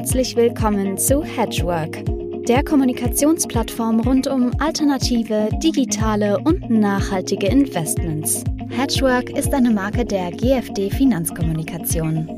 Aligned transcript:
Herzlich 0.00 0.34
willkommen 0.34 0.96
zu 0.96 1.22
Hedgework, 1.22 2.02
der 2.46 2.64
Kommunikationsplattform 2.64 4.00
rund 4.00 4.26
um 4.28 4.50
alternative, 4.58 5.50
digitale 5.62 6.38
und 6.38 6.70
nachhaltige 6.70 7.48
Investments. 7.48 8.42
Hedgework 8.70 9.28
ist 9.28 9.52
eine 9.52 9.70
Marke 9.70 10.06
der 10.06 10.30
GFD 10.30 10.88
Finanzkommunikation. 10.88 12.34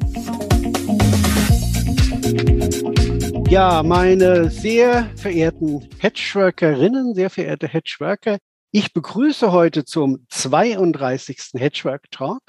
Ja, 3.48 3.85
meine 3.85 4.51
sehr 4.51 5.08
verehrten 5.15 5.88
Hedgeworkerinnen, 6.01 7.15
sehr 7.15 7.31
verehrte 7.31 7.69
Hedgeworker, 7.69 8.38
ich 8.72 8.92
begrüße 8.92 9.53
heute 9.53 9.85
zum 9.85 10.26
32. 10.31 11.53
Hedgework 11.54 12.10
Talk. 12.10 12.42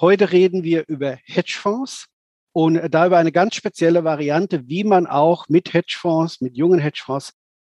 Heute 0.00 0.32
reden 0.32 0.64
wir 0.64 0.82
über 0.88 1.18
Hedgefonds 1.24 2.08
und 2.56 2.80
da 2.88 3.04
über 3.04 3.18
eine 3.18 3.32
ganz 3.32 3.54
spezielle 3.54 4.02
Variante, 4.02 4.66
wie 4.66 4.82
man 4.82 5.06
auch 5.06 5.46
mit 5.50 5.74
Hedgefonds, 5.74 6.40
mit 6.40 6.56
jungen 6.56 6.78
Hedgefonds 6.78 7.34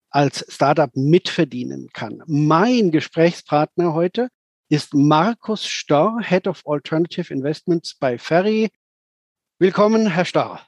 als 0.09 0.43
Startup 0.49 0.89
mitverdienen 0.95 1.89
kann. 1.93 2.23
Mein 2.25 2.89
Gesprächspartner 2.89 3.93
heute 3.93 4.29
ist 4.69 4.95
Markus 4.95 5.67
Storr, 5.67 6.19
Head 6.23 6.47
of 6.47 6.63
Alternative 6.65 7.31
Investments 7.31 7.95
bei 7.99 8.17
Ferry. 8.17 8.71
Willkommen, 9.59 10.07
Herr 10.07 10.25
Storr. 10.25 10.59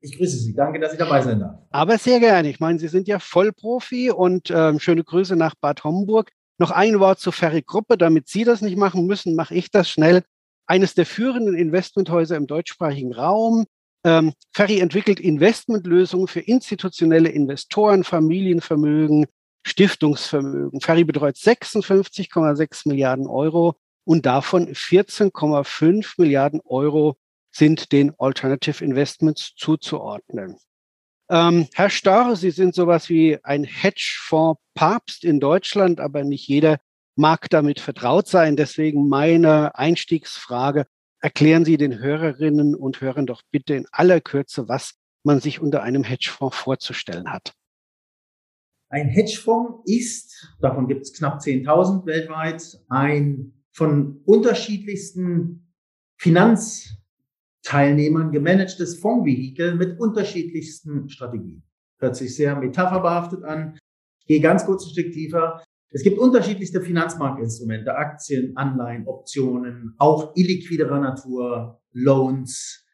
Ich 0.00 0.18
grüße 0.18 0.36
Sie. 0.36 0.52
Danke, 0.52 0.80
dass 0.80 0.94
ich 0.94 0.98
dabei 0.98 1.22
sein 1.22 1.38
darf. 1.38 1.60
Aber 1.70 1.98
sehr 1.98 2.18
gerne. 2.18 2.48
Ich 2.48 2.58
meine, 2.58 2.80
Sie 2.80 2.88
sind 2.88 3.06
ja 3.06 3.20
Vollprofi 3.20 4.10
und 4.10 4.50
ähm, 4.50 4.80
schöne 4.80 5.04
Grüße 5.04 5.36
nach 5.36 5.54
Bad 5.54 5.84
Homburg. 5.84 6.32
Noch 6.58 6.72
ein 6.72 6.98
Wort 6.98 7.20
zur 7.20 7.32
Ferry-Gruppe. 7.32 7.96
Damit 7.96 8.26
Sie 8.26 8.42
das 8.42 8.60
nicht 8.60 8.76
machen 8.76 9.06
müssen, 9.06 9.36
mache 9.36 9.54
ich 9.54 9.70
das 9.70 9.88
schnell. 9.88 10.24
Eines 10.66 10.94
der 10.94 11.06
führenden 11.06 11.56
Investmenthäuser 11.56 12.36
im 12.36 12.46
deutschsprachigen 12.46 13.12
Raum. 13.12 13.66
Ähm, 14.04 14.32
Ferry 14.52 14.80
entwickelt 14.80 15.20
Investmentlösungen 15.20 16.28
für 16.28 16.40
institutionelle 16.40 17.30
Investoren, 17.30 18.04
Familienvermögen, 18.04 19.26
Stiftungsvermögen. 19.66 20.80
Ferry 20.80 21.04
betreut 21.04 21.36
56,6 21.36 22.88
Milliarden 22.88 23.26
Euro 23.26 23.76
und 24.04 24.26
davon 24.26 24.68
14,5 24.68 26.14
Milliarden 26.18 26.60
Euro 26.64 27.16
sind 27.50 27.92
den 27.92 28.12
Alternative 28.18 28.84
Investments 28.84 29.54
zuzuordnen. 29.56 30.56
Ähm, 31.30 31.68
Herr 31.72 31.88
Starr, 31.88 32.36
Sie 32.36 32.50
sind 32.50 32.74
sowas 32.74 33.08
wie 33.08 33.38
ein 33.42 33.64
Hedgefonds-Papst 33.64 35.24
in 35.24 35.40
Deutschland, 35.40 36.00
aber 36.00 36.24
nicht 36.24 36.48
jeder 36.48 36.78
mag 37.16 37.48
damit 37.50 37.80
vertraut 37.80 38.28
sein. 38.28 38.56
Deswegen 38.56 39.08
meine 39.08 39.76
Einstiegsfrage. 39.76 40.86
Erklären 41.20 41.64
Sie 41.64 41.76
den 41.76 41.98
Hörerinnen 41.98 42.74
und 42.74 43.00
Hörern 43.00 43.26
doch 43.26 43.42
bitte 43.50 43.74
in 43.74 43.86
aller 43.90 44.20
Kürze, 44.20 44.68
was 44.68 44.94
man 45.22 45.40
sich 45.40 45.60
unter 45.60 45.82
einem 45.82 46.04
Hedgefonds 46.04 46.56
vorzustellen 46.56 47.32
hat. 47.32 47.54
Ein 48.90 49.08
Hedgefonds 49.08 49.90
ist, 49.90 50.54
davon 50.60 50.86
gibt 50.86 51.02
es 51.02 51.14
knapp 51.14 51.40
10.000 51.40 52.06
weltweit, 52.06 52.78
ein 52.88 53.54
von 53.72 54.20
unterschiedlichsten 54.24 55.72
Finanz 56.16 56.96
Teilnehmern 57.64 58.30
gemanagtes 58.30 58.98
Fondsvehikel 59.00 59.74
mit 59.74 59.98
unterschiedlichsten 59.98 61.08
Strategien. 61.08 61.62
Hört 61.98 62.14
sich 62.14 62.36
sehr 62.36 62.54
metapherbehaftet 62.56 63.42
an. 63.42 63.78
Gehe 64.26 64.40
ganz 64.40 64.66
kurz 64.66 64.84
ein 64.84 64.90
Stück 64.90 65.12
tiefer. 65.12 65.64
Es 65.94 66.02
gibt 66.02 66.18
unterschiedlichste 66.18 66.80
Finanzmarktinstrumente, 66.80 67.94
Aktien, 67.94 68.56
Anleihen, 68.56 69.06
Optionen, 69.06 69.94
auch 69.98 70.34
illiquiderer 70.34 70.98
Natur, 70.98 71.80
Loans, 71.92 72.84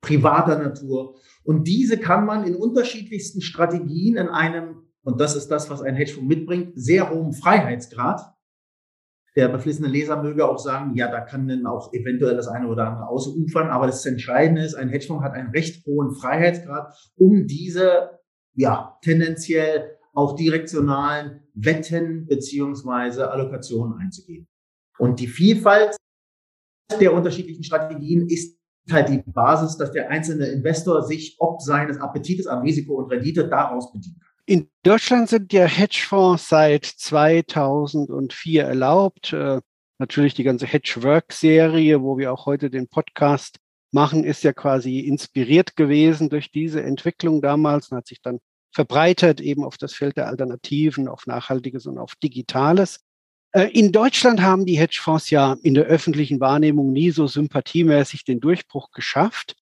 privater 0.00 0.58
Natur. 0.58 1.16
Und 1.44 1.68
diese 1.68 1.98
kann 1.98 2.26
man 2.26 2.44
in 2.44 2.56
unterschiedlichsten 2.56 3.40
Strategien 3.42 4.16
in 4.16 4.28
einem, 4.28 4.88
und 5.04 5.20
das 5.20 5.36
ist 5.36 5.48
das, 5.48 5.70
was 5.70 5.82
ein 5.82 5.94
Hedgefonds 5.94 6.28
mitbringt, 6.28 6.72
sehr 6.74 7.10
hohen 7.10 7.32
Freiheitsgrad 7.32 8.36
der 9.36 9.48
beflissene 9.48 9.88
Leser 9.88 10.22
möge 10.22 10.48
auch 10.48 10.58
sagen, 10.58 10.94
ja, 10.94 11.10
da 11.10 11.20
kann 11.20 11.46
dann 11.46 11.66
auch 11.66 11.92
eventuell 11.92 12.34
das 12.34 12.48
eine 12.48 12.68
oder 12.68 12.88
andere 12.88 13.06
ausufern, 13.06 13.68
aber 13.68 13.86
das 13.86 14.06
Entscheidende 14.06 14.62
ist, 14.62 14.74
ein 14.74 14.88
Hedgefonds 14.88 15.22
hat 15.22 15.34
einen 15.34 15.50
recht 15.50 15.84
hohen 15.86 16.14
Freiheitsgrad, 16.14 16.94
um 17.16 17.46
diese, 17.46 18.18
ja, 18.54 18.98
tendenziell 19.02 19.95
auch 20.16 20.34
direktionalen 20.34 21.42
Wetten 21.54 22.26
beziehungsweise 22.26 23.30
Allokationen 23.30 23.98
einzugehen. 23.98 24.48
Und 24.98 25.20
die 25.20 25.28
Vielfalt 25.28 25.96
der 27.00 27.12
unterschiedlichen 27.12 27.64
Strategien 27.64 28.26
ist 28.28 28.58
halt 28.90 29.08
die 29.10 29.22
Basis, 29.26 29.76
dass 29.76 29.92
der 29.92 30.10
einzelne 30.10 30.46
Investor 30.46 31.02
sich 31.02 31.36
ob 31.38 31.60
seines 31.60 31.98
Appetites 31.98 32.46
an 32.46 32.62
Risiko 32.62 32.94
und 32.94 33.10
Rendite 33.10 33.48
daraus 33.48 33.92
bedient. 33.92 34.16
In 34.46 34.70
Deutschland 34.84 35.28
sind 35.28 35.52
ja 35.52 35.66
Hedgefonds 35.66 36.48
seit 36.48 36.84
2004 36.84 38.62
erlaubt. 38.62 39.32
Äh, 39.32 39.60
natürlich 39.98 40.34
die 40.34 40.44
ganze 40.44 40.66
Hedgework-Serie, 40.66 42.00
wo 42.00 42.16
wir 42.16 42.32
auch 42.32 42.46
heute 42.46 42.70
den 42.70 42.88
Podcast 42.88 43.58
machen, 43.92 44.24
ist 44.24 44.44
ja 44.44 44.52
quasi 44.52 45.00
inspiriert 45.00 45.76
gewesen 45.76 46.30
durch 46.30 46.52
diese 46.52 46.82
Entwicklung 46.82 47.42
damals 47.42 47.90
und 47.90 47.98
hat 47.98 48.06
sich 48.06 48.22
dann 48.22 48.38
verbreitert 48.76 49.40
eben 49.40 49.64
auf 49.64 49.78
das 49.78 49.94
Feld 49.94 50.18
der 50.18 50.28
Alternativen, 50.28 51.08
auf 51.08 51.26
Nachhaltiges 51.26 51.86
und 51.86 51.96
auf 51.96 52.14
Digitales. 52.16 53.00
Äh, 53.52 53.70
in 53.72 53.90
Deutschland 53.90 54.42
haben 54.42 54.66
die 54.66 54.76
Hedgefonds 54.76 55.30
ja 55.30 55.56
in 55.62 55.72
der 55.72 55.84
öffentlichen 55.84 56.40
Wahrnehmung 56.40 56.92
nie 56.92 57.10
so 57.10 57.26
sympathiemäßig 57.26 58.24
den 58.24 58.38
Durchbruch 58.38 58.90
geschafft. 58.90 59.56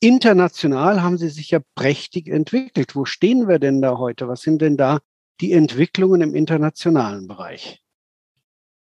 International 0.00 1.02
haben 1.02 1.18
sie 1.18 1.28
sich 1.28 1.50
ja 1.50 1.60
prächtig 1.74 2.28
entwickelt. 2.28 2.96
Wo 2.96 3.04
stehen 3.04 3.48
wir 3.48 3.58
denn 3.58 3.82
da 3.82 3.98
heute? 3.98 4.28
Was 4.28 4.40
sind 4.40 4.62
denn 4.62 4.78
da 4.78 5.00
die 5.42 5.52
Entwicklungen 5.52 6.22
im 6.22 6.34
internationalen 6.34 7.28
Bereich? 7.28 7.82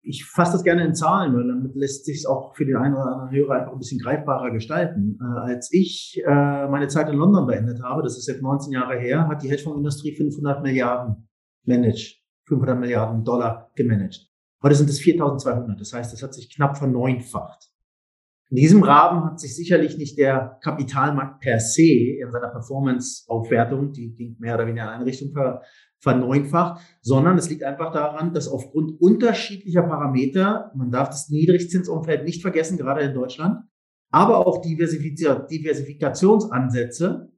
Ich 0.04 0.24
fasse 0.24 0.52
das 0.52 0.64
gerne 0.64 0.84
in 0.84 0.94
Zahlen, 0.94 1.34
weil 1.34 1.46
damit 1.46 1.76
lässt 1.76 2.04
sich 2.04 2.18
es 2.18 2.26
auch 2.26 2.56
für 2.56 2.66
den 2.66 2.76
einen 2.76 2.94
oder 2.94 3.06
anderen 3.06 3.30
Hörer 3.30 3.54
einfach 3.54 3.72
ein 3.72 3.78
bisschen 3.78 4.00
greifbarer 4.00 4.50
gestalten. 4.50 5.18
Äh, 5.20 5.52
als 5.52 5.72
ich 5.72 6.20
äh, 6.26 6.68
meine 6.68 6.88
Zeit 6.88 7.08
in 7.08 7.16
London 7.16 7.46
beendet 7.46 7.82
habe, 7.82 8.02
das 8.02 8.18
ist 8.18 8.26
jetzt 8.26 8.42
19 8.42 8.72
Jahre 8.72 8.98
her, 8.98 9.28
hat 9.28 9.42
die 9.42 9.48
Hedgefondsindustrie 9.48 10.16
500 10.16 10.62
Milliarden 10.62 11.28
managed, 11.64 12.20
500 12.46 12.78
Milliarden 12.78 13.24
Dollar 13.24 13.70
gemanagt. 13.76 14.28
Heute 14.62 14.74
sind 14.74 14.90
es 14.90 15.00
4.200. 15.00 15.78
Das 15.78 15.92
heißt, 15.92 16.12
es 16.12 16.22
hat 16.22 16.34
sich 16.34 16.54
knapp 16.54 16.76
verneunfacht. 16.76 17.71
In 18.52 18.56
diesem 18.56 18.82
Rahmen 18.82 19.24
hat 19.24 19.40
sich 19.40 19.56
sicherlich 19.56 19.96
nicht 19.96 20.18
der 20.18 20.58
Kapitalmarkt 20.62 21.40
per 21.40 21.58
se 21.58 22.18
in 22.20 22.30
seiner 22.30 22.50
Performance-Aufwertung, 22.50 23.92
die 23.92 24.14
ging 24.14 24.36
mehr 24.40 24.56
oder 24.56 24.66
weniger 24.66 24.82
in 24.82 24.90
eine 24.90 25.06
Richtung 25.06 25.32
ver, 25.32 25.62
verneunfacht, 26.00 26.82
sondern 27.00 27.38
es 27.38 27.48
liegt 27.48 27.62
einfach 27.62 27.94
daran, 27.94 28.34
dass 28.34 28.48
aufgrund 28.48 29.00
unterschiedlicher 29.00 29.84
Parameter, 29.84 30.70
man 30.76 30.90
darf 30.90 31.08
das 31.08 31.30
Niedrigzinsumfeld 31.30 32.24
nicht 32.24 32.42
vergessen, 32.42 32.76
gerade 32.76 33.00
in 33.00 33.14
Deutschland, 33.14 33.64
aber 34.10 34.46
auch 34.46 34.60
Diversifikationsansätze 34.60 37.32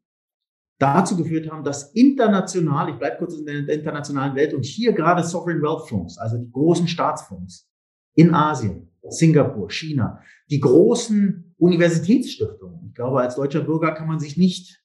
dazu 0.81 1.17
geführt 1.17 1.49
haben, 1.49 1.63
dass 1.63 1.95
international, 1.95 2.91
ich 2.91 2.99
bleibe 2.99 3.19
kurz 3.19 3.39
in 3.39 3.47
der 3.47 3.69
internationalen 3.69 4.35
Welt 4.35 4.53
und 4.53 4.65
hier 4.65 4.93
gerade 4.93 5.23
Sovereign 5.23 5.63
Wealth 5.63 5.89
Fonds, 5.89 6.19
also 6.19 6.39
die 6.39 6.51
großen 6.51 6.89
Staatsfonds 6.89 7.71
in 8.17 8.35
Asien, 8.35 8.91
Singapur, 9.09 9.71
China, 9.71 10.21
die 10.51 10.61
großen 10.61 11.55
Universitätsstiftungen. 11.59 12.87
Ich 12.89 12.95
glaube, 12.95 13.21
als 13.21 13.37
deutscher 13.37 13.63
Bürger 13.63 13.93
kann 13.93 14.09
man 14.09 14.19
sich 14.19 14.37
nicht, 14.37 14.83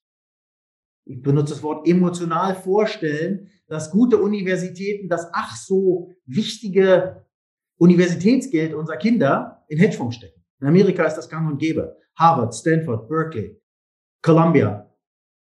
ich 1.06 1.22
benutze 1.22 1.54
das 1.54 1.64
Wort 1.64 1.88
emotional 1.88 2.56
vorstellen, 2.56 3.50
dass 3.68 3.92
gute 3.92 4.18
Universitäten 4.18 5.10
das 5.10 5.28
ach 5.34 5.56
so 5.56 6.12
wichtige 6.26 7.26
Universitätsgeld 7.78 8.74
unserer 8.74 8.98
Kinder 8.98 9.64
in 9.70 9.80
Hedgefonds 9.80 10.18
stecken. 10.18 10.44
In 10.60 10.68
Amerika 10.68 11.06
ist 11.06 11.16
das 11.16 11.30
gang 11.30 11.50
und 11.50 11.60
gäbe. 11.60 11.96
Harvard, 12.16 12.54
Stanford, 12.54 13.08
Berkeley, 13.08 13.62
Columbia. 14.22 14.94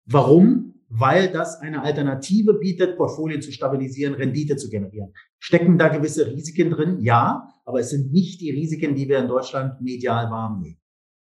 Warum? 0.05 0.73
Weil 0.89 1.31
das 1.31 1.59
eine 1.59 1.83
Alternative 1.83 2.55
bietet, 2.55 2.97
Portfolien 2.97 3.41
zu 3.41 3.51
stabilisieren, 3.51 4.15
Rendite 4.15 4.55
zu 4.55 4.69
generieren. 4.69 5.13
Stecken 5.39 5.77
da 5.77 5.89
gewisse 5.89 6.27
Risiken 6.27 6.71
drin? 6.71 6.99
Ja, 7.01 7.49
aber 7.65 7.79
es 7.79 7.89
sind 7.89 8.11
nicht 8.11 8.41
die 8.41 8.51
Risiken, 8.51 8.95
die 8.95 9.09
wir 9.09 9.19
in 9.19 9.27
Deutschland 9.27 9.81
medial 9.81 10.29
wahrnehmen. 10.29 10.79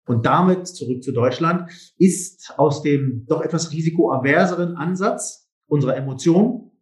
Und 0.06 0.26
damit, 0.26 0.66
zurück 0.66 1.02
zu 1.02 1.12
Deutschland, 1.12 1.70
ist 1.98 2.54
aus 2.56 2.82
dem 2.82 3.26
doch 3.28 3.42
etwas 3.42 3.72
risikoaverseren 3.72 4.76
Ansatz 4.76 5.48
unserer 5.66 5.96
Emotionen, 5.96 6.72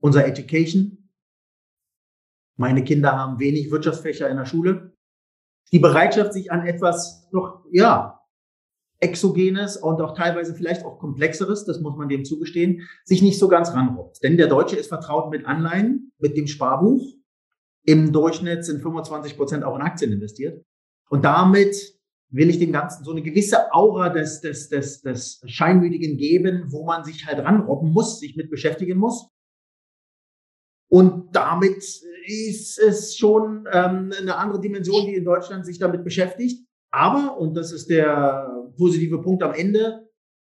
unserer 0.00 0.26
Education, 0.26 1.02
meine 2.56 2.84
Kinder 2.84 3.12
haben 3.12 3.40
wenig 3.40 3.70
Wirtschaftsfächer 3.70 4.28
in 4.28 4.36
der 4.36 4.44
Schule, 4.44 4.92
die 5.72 5.78
Bereitschaft, 5.78 6.32
sich 6.32 6.52
an 6.52 6.66
etwas 6.66 7.28
noch, 7.32 7.64
ja, 7.72 8.20
Exogenes 9.00 9.76
und 9.76 10.00
auch 10.00 10.14
teilweise 10.14 10.54
vielleicht 10.54 10.84
auch 10.84 11.00
Komplexeres, 11.00 11.64
das 11.64 11.80
muss 11.80 11.96
man 11.96 12.08
dem 12.08 12.24
zugestehen, 12.24 12.88
sich 13.04 13.20
nicht 13.20 13.38
so 13.38 13.48
ganz 13.48 13.72
ranrobbt. 13.72 14.22
Denn 14.22 14.36
der 14.36 14.46
Deutsche 14.46 14.76
ist 14.76 14.88
vertraut 14.88 15.30
mit 15.30 15.44
Anleihen, 15.44 16.12
mit 16.18 16.36
dem 16.36 16.46
Sparbuch. 16.46 17.02
Im 17.84 18.12
Durchschnitt 18.12 18.64
sind 18.64 18.80
25 18.80 19.36
Prozent 19.36 19.64
auch 19.64 19.76
in 19.76 19.82
Aktien 19.82 20.12
investiert. 20.12 20.64
Und 21.10 21.24
damit 21.24 21.76
will 22.30 22.48
ich 22.48 22.58
dem 22.58 22.72
Ganzen 22.72 23.04
so 23.04 23.10
eine 23.10 23.22
gewisse 23.22 23.72
Aura 23.72 24.08
des, 24.08 24.40
des, 24.40 24.68
des, 24.68 25.02
des 25.02 25.42
Scheinmütigen 25.46 26.16
geben, 26.16 26.64
wo 26.68 26.84
man 26.84 27.04
sich 27.04 27.26
halt 27.26 27.38
ranrobben 27.40 27.90
muss, 27.90 28.20
sich 28.20 28.36
mit 28.36 28.50
beschäftigen 28.50 28.98
muss. 28.98 29.28
Und 30.90 31.34
damit 31.34 31.82
ist 32.26 32.78
es 32.78 33.16
schon 33.16 33.66
ähm, 33.72 34.12
eine 34.18 34.36
andere 34.36 34.60
Dimension, 34.60 35.06
die 35.06 35.14
in 35.14 35.24
Deutschland 35.24 35.66
sich 35.66 35.78
damit 35.78 36.04
beschäftigt. 36.04 36.66
Aber, 36.90 37.38
und 37.38 37.54
das 37.54 37.72
ist 37.72 37.88
der 37.88 38.50
positive 38.76 39.20
Punkt 39.22 39.42
am 39.42 39.54
Ende, 39.54 40.08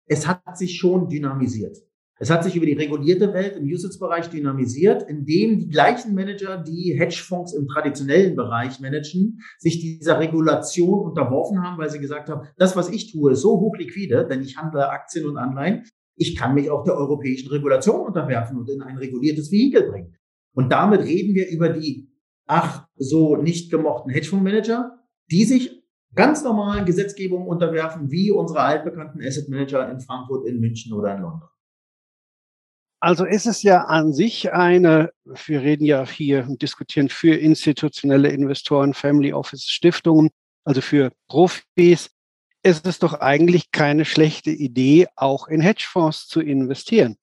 es 0.07 0.27
hat 0.27 0.59
sich 0.59 0.77
schon 0.77 1.09
dynamisiert. 1.09 1.79
Es 2.21 2.31
hat 2.31 2.45
sich 2.45 2.55
über 2.55 2.67
die 2.67 2.75
regulierte 2.75 3.33
Welt 3.33 3.57
im 3.57 3.65
Usage-Bereich 3.65 4.31
dynamisiert, 4.31 5.03
indem 5.03 5.59
die 5.59 5.69
gleichen 5.69 6.15
Manager, 6.15 6.63
die 6.63 6.95
Hedgefonds 6.97 7.55
im 7.55 7.67
traditionellen 7.67 8.37
Bereich 8.37 8.79
managen, 8.79 9.41
sich 9.59 9.81
dieser 9.81 10.21
Regulation 10.21 11.01
unterworfen 11.01 11.61
haben, 11.61 11.77
weil 11.77 11.91
sie 11.91 11.99
gesagt 11.99 12.29
haben, 12.29 12.47
das, 12.57 12.77
was 12.77 12.89
ich 12.89 13.11
tue, 13.11 13.33
ist 13.33 13.41
so 13.41 13.59
hochliquide, 13.59 14.29
denn 14.31 14.43
ich 14.43 14.57
handle 14.57 14.89
Aktien 14.91 15.27
und 15.27 15.39
Anleihen, 15.39 15.83
ich 16.17 16.37
kann 16.37 16.55
mich 16.55 16.71
auch 16.71 16.85
der 16.85 16.95
europäischen 16.95 17.49
Regulation 17.51 18.07
unterwerfen 18.07 18.59
und 18.59 18.71
in 18.71 18.83
ein 18.83 18.97
reguliertes 18.97 19.51
Vehikel 19.51 19.91
bringen. 19.91 20.15
Und 20.55 20.71
damit 20.71 21.01
reden 21.01 21.35
wir 21.35 21.49
über 21.49 21.69
die 21.69 22.13
ach 22.47 22.87
so 22.97 23.37
nicht 23.37 23.73
gemochten 23.73 24.13
Hedgefondsmanager, 24.13 25.01
die 25.31 25.45
sich 25.45 25.83
ganz 26.15 26.45
normalen 26.45 26.85
Gesetzgebungen 26.85 27.49
unterwerfen, 27.49 28.11
wie 28.13 28.31
unsere 28.31 28.61
altbekannten 28.61 29.21
Asset 29.21 29.49
Manager 29.49 29.91
in 29.91 29.99
Frankfurt, 29.99 30.47
in 30.47 30.61
München 30.61 30.93
oder 30.93 31.17
in 31.17 31.23
London. 31.23 31.49
Also 33.05 33.27
ist 33.27 33.45
es 33.45 33.63
ja 33.63 33.85
an 33.85 34.15
sich 34.15 34.55
eine, 34.55 35.13
wir 35.27 35.61
reden 35.61 35.85
ja 35.85 36.09
hier 36.09 36.47
und 36.49 36.63
diskutieren 36.63 37.11
für 37.11 37.35
institutionelle 37.35 38.31
Investoren, 38.31 38.95
Family 38.95 39.35
Office, 39.35 39.65
Stiftungen, 39.65 40.31
also 40.65 40.81
für 40.81 41.13
Profis, 41.29 42.09
ist 42.63 42.87
es 42.87 42.99
doch 42.99 43.13
eigentlich 43.21 43.71
keine 43.73 44.07
schlechte 44.07 44.53
Idee, 44.53 45.07
auch 45.17 45.49
in 45.49 45.61
Hedgefonds 45.61 46.29
zu 46.29 46.41
investieren. 46.41 47.17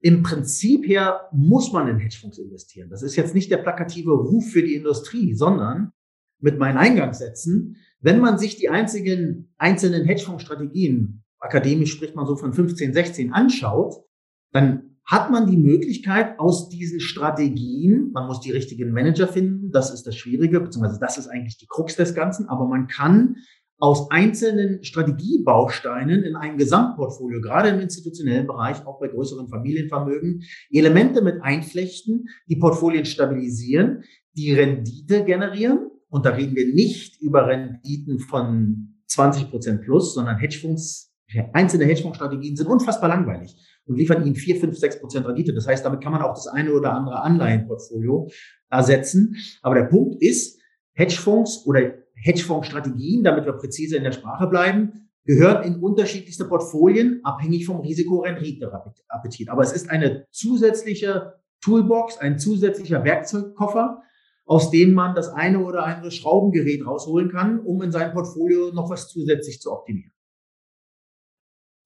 Im 0.00 0.22
Prinzip 0.22 0.86
her 0.86 1.28
muss 1.32 1.72
man 1.72 1.88
in 1.88 1.98
Hedgefonds 1.98 2.38
investieren. 2.38 2.88
Das 2.88 3.02
ist 3.02 3.16
jetzt 3.16 3.34
nicht 3.34 3.50
der 3.50 3.56
plakative 3.56 4.12
Ruf 4.12 4.48
für 4.52 4.62
die 4.62 4.76
Industrie, 4.76 5.34
sondern 5.34 5.90
mit 6.38 6.56
meinen 6.60 6.78
Eingangssätzen, 6.78 7.78
wenn 7.98 8.20
man 8.20 8.38
sich 8.38 8.58
die 8.58 8.68
einzigen, 8.68 9.52
einzelnen 9.58 10.04
Hedgefonds-Strategien, 10.04 11.24
akademisch 11.40 11.90
spricht 11.90 12.14
man 12.14 12.26
so 12.26 12.36
von 12.36 12.52
15, 12.52 12.94
16, 12.94 13.32
anschaut, 13.32 14.04
dann 14.54 14.96
hat 15.04 15.30
man 15.30 15.50
die 15.50 15.58
Möglichkeit 15.58 16.38
aus 16.38 16.68
diesen 16.70 17.00
Strategien, 17.00 18.10
man 18.12 18.26
muss 18.26 18.40
die 18.40 18.52
richtigen 18.52 18.92
Manager 18.92 19.28
finden, 19.28 19.70
das 19.70 19.92
ist 19.92 20.06
das 20.06 20.16
Schwierige, 20.16 20.60
beziehungsweise 20.60 21.00
das 21.00 21.18
ist 21.18 21.28
eigentlich 21.28 21.58
die 21.58 21.66
Krux 21.66 21.96
des 21.96 22.14
Ganzen, 22.14 22.48
aber 22.48 22.66
man 22.66 22.86
kann 22.86 23.36
aus 23.78 24.10
einzelnen 24.10 24.82
Strategiebausteinen 24.84 26.22
in 26.22 26.36
einem 26.36 26.56
Gesamtportfolio, 26.56 27.40
gerade 27.40 27.70
im 27.70 27.80
institutionellen 27.80 28.46
Bereich, 28.46 28.86
auch 28.86 29.00
bei 29.00 29.08
größeren 29.08 29.48
Familienvermögen, 29.48 30.44
Elemente 30.70 31.20
mit 31.20 31.42
einflechten, 31.42 32.28
die 32.48 32.56
Portfolien 32.56 33.04
stabilisieren, 33.04 34.04
die 34.32 34.54
Rendite 34.54 35.24
generieren. 35.24 35.90
Und 36.08 36.24
da 36.24 36.30
reden 36.30 36.54
wir 36.54 36.72
nicht 36.72 37.20
über 37.20 37.48
Renditen 37.48 38.20
von 38.20 39.00
20 39.08 39.50
Prozent 39.50 39.82
plus, 39.82 40.14
sondern 40.14 40.38
Hedgefonds, 40.38 41.12
einzelne 41.52 41.84
Hedgefondsstrategien 41.84 42.56
sind 42.56 42.68
unfassbar 42.68 43.08
langweilig 43.08 43.56
und 43.86 43.96
liefern 43.96 44.24
ihnen 44.24 44.36
vier, 44.36 44.56
fünf, 44.56 44.76
sechs 44.76 44.98
Prozent 44.98 45.26
Rendite. 45.26 45.52
Das 45.52 45.66
heißt, 45.66 45.84
damit 45.84 46.00
kann 46.00 46.12
man 46.12 46.22
auch 46.22 46.34
das 46.34 46.46
eine 46.46 46.72
oder 46.72 46.92
andere 46.92 47.22
Anleihenportfolio 47.22 48.28
ersetzen. 48.70 49.36
Aber 49.62 49.74
der 49.74 49.84
Punkt 49.84 50.22
ist, 50.22 50.60
Hedgefonds 50.94 51.66
oder 51.66 51.94
Hedgefondsstrategien, 52.14 53.24
damit 53.24 53.44
wir 53.44 53.52
präzise 53.52 53.96
in 53.96 54.04
der 54.04 54.12
Sprache 54.12 54.46
bleiben, 54.46 55.10
gehören 55.24 55.64
in 55.64 55.76
unterschiedlichste 55.76 56.44
Portfolien, 56.44 57.20
abhängig 57.24 57.66
vom 57.66 57.80
Risiko-Rendite-Appetit. 57.80 59.48
Aber 59.48 59.62
es 59.62 59.72
ist 59.72 59.90
eine 59.90 60.26
zusätzliche 60.30 61.34
Toolbox, 61.62 62.18
ein 62.18 62.38
zusätzlicher 62.38 63.04
Werkzeugkoffer, 63.04 64.02
aus 64.46 64.70
dem 64.70 64.92
man 64.92 65.14
das 65.14 65.30
eine 65.30 65.64
oder 65.64 65.84
andere 65.84 66.10
Schraubengerät 66.10 66.86
rausholen 66.86 67.30
kann, 67.30 67.60
um 67.60 67.80
in 67.82 67.90
seinem 67.90 68.12
Portfolio 68.12 68.72
noch 68.72 68.90
was 68.90 69.08
zusätzlich 69.08 69.60
zu 69.60 69.72
optimieren. 69.72 70.12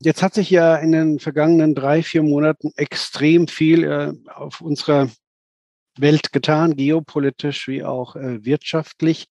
Jetzt 0.01 0.23
hat 0.23 0.35
sich 0.35 0.49
ja 0.51 0.77
in 0.77 0.93
den 0.93 1.19
vergangenen 1.19 1.75
drei, 1.75 2.03
vier 2.03 2.23
Monaten 2.23 2.73
extrem 2.77 3.49
viel 3.49 3.85
äh, 3.85 4.13
auf 4.33 4.61
unserer 4.61 5.09
Welt 5.99 6.33
getan, 6.33 6.77
geopolitisch 6.77 7.67
wie 7.67 7.83
auch 7.83 8.15
äh, 8.15 8.45
wirtschaftlich. 8.45 9.27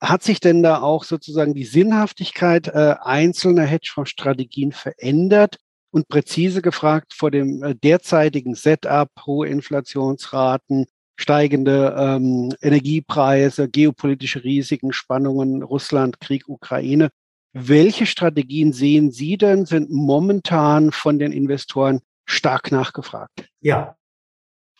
Hat 0.00 0.22
sich 0.22 0.38
denn 0.38 0.62
da 0.62 0.82
auch 0.82 1.04
sozusagen 1.04 1.54
die 1.54 1.64
Sinnhaftigkeit 1.64 2.68
äh, 2.68 2.94
einzelner 3.00 3.64
Hedgefonds-Strategien 3.64 4.72
verändert? 4.72 5.58
Und 5.90 6.08
präzise 6.08 6.60
gefragt, 6.60 7.14
vor 7.14 7.30
dem 7.30 7.62
äh, 7.62 7.76
derzeitigen 7.76 8.56
Setup, 8.56 9.10
hohe 9.26 9.46
Inflationsraten, 9.46 10.86
steigende 11.16 11.94
ähm, 11.96 12.52
Energiepreise, 12.60 13.68
geopolitische 13.68 14.42
Risiken, 14.42 14.92
Spannungen, 14.92 15.62
Russland, 15.62 16.18
Krieg, 16.18 16.48
Ukraine, 16.48 17.10
welche 17.54 18.04
Strategien 18.04 18.72
sehen 18.72 19.12
Sie 19.12 19.36
denn, 19.36 19.64
sind 19.64 19.90
momentan 19.90 20.90
von 20.90 21.18
den 21.18 21.32
Investoren 21.32 22.00
stark 22.26 22.72
nachgefragt? 22.72 23.48
Ja, 23.60 23.96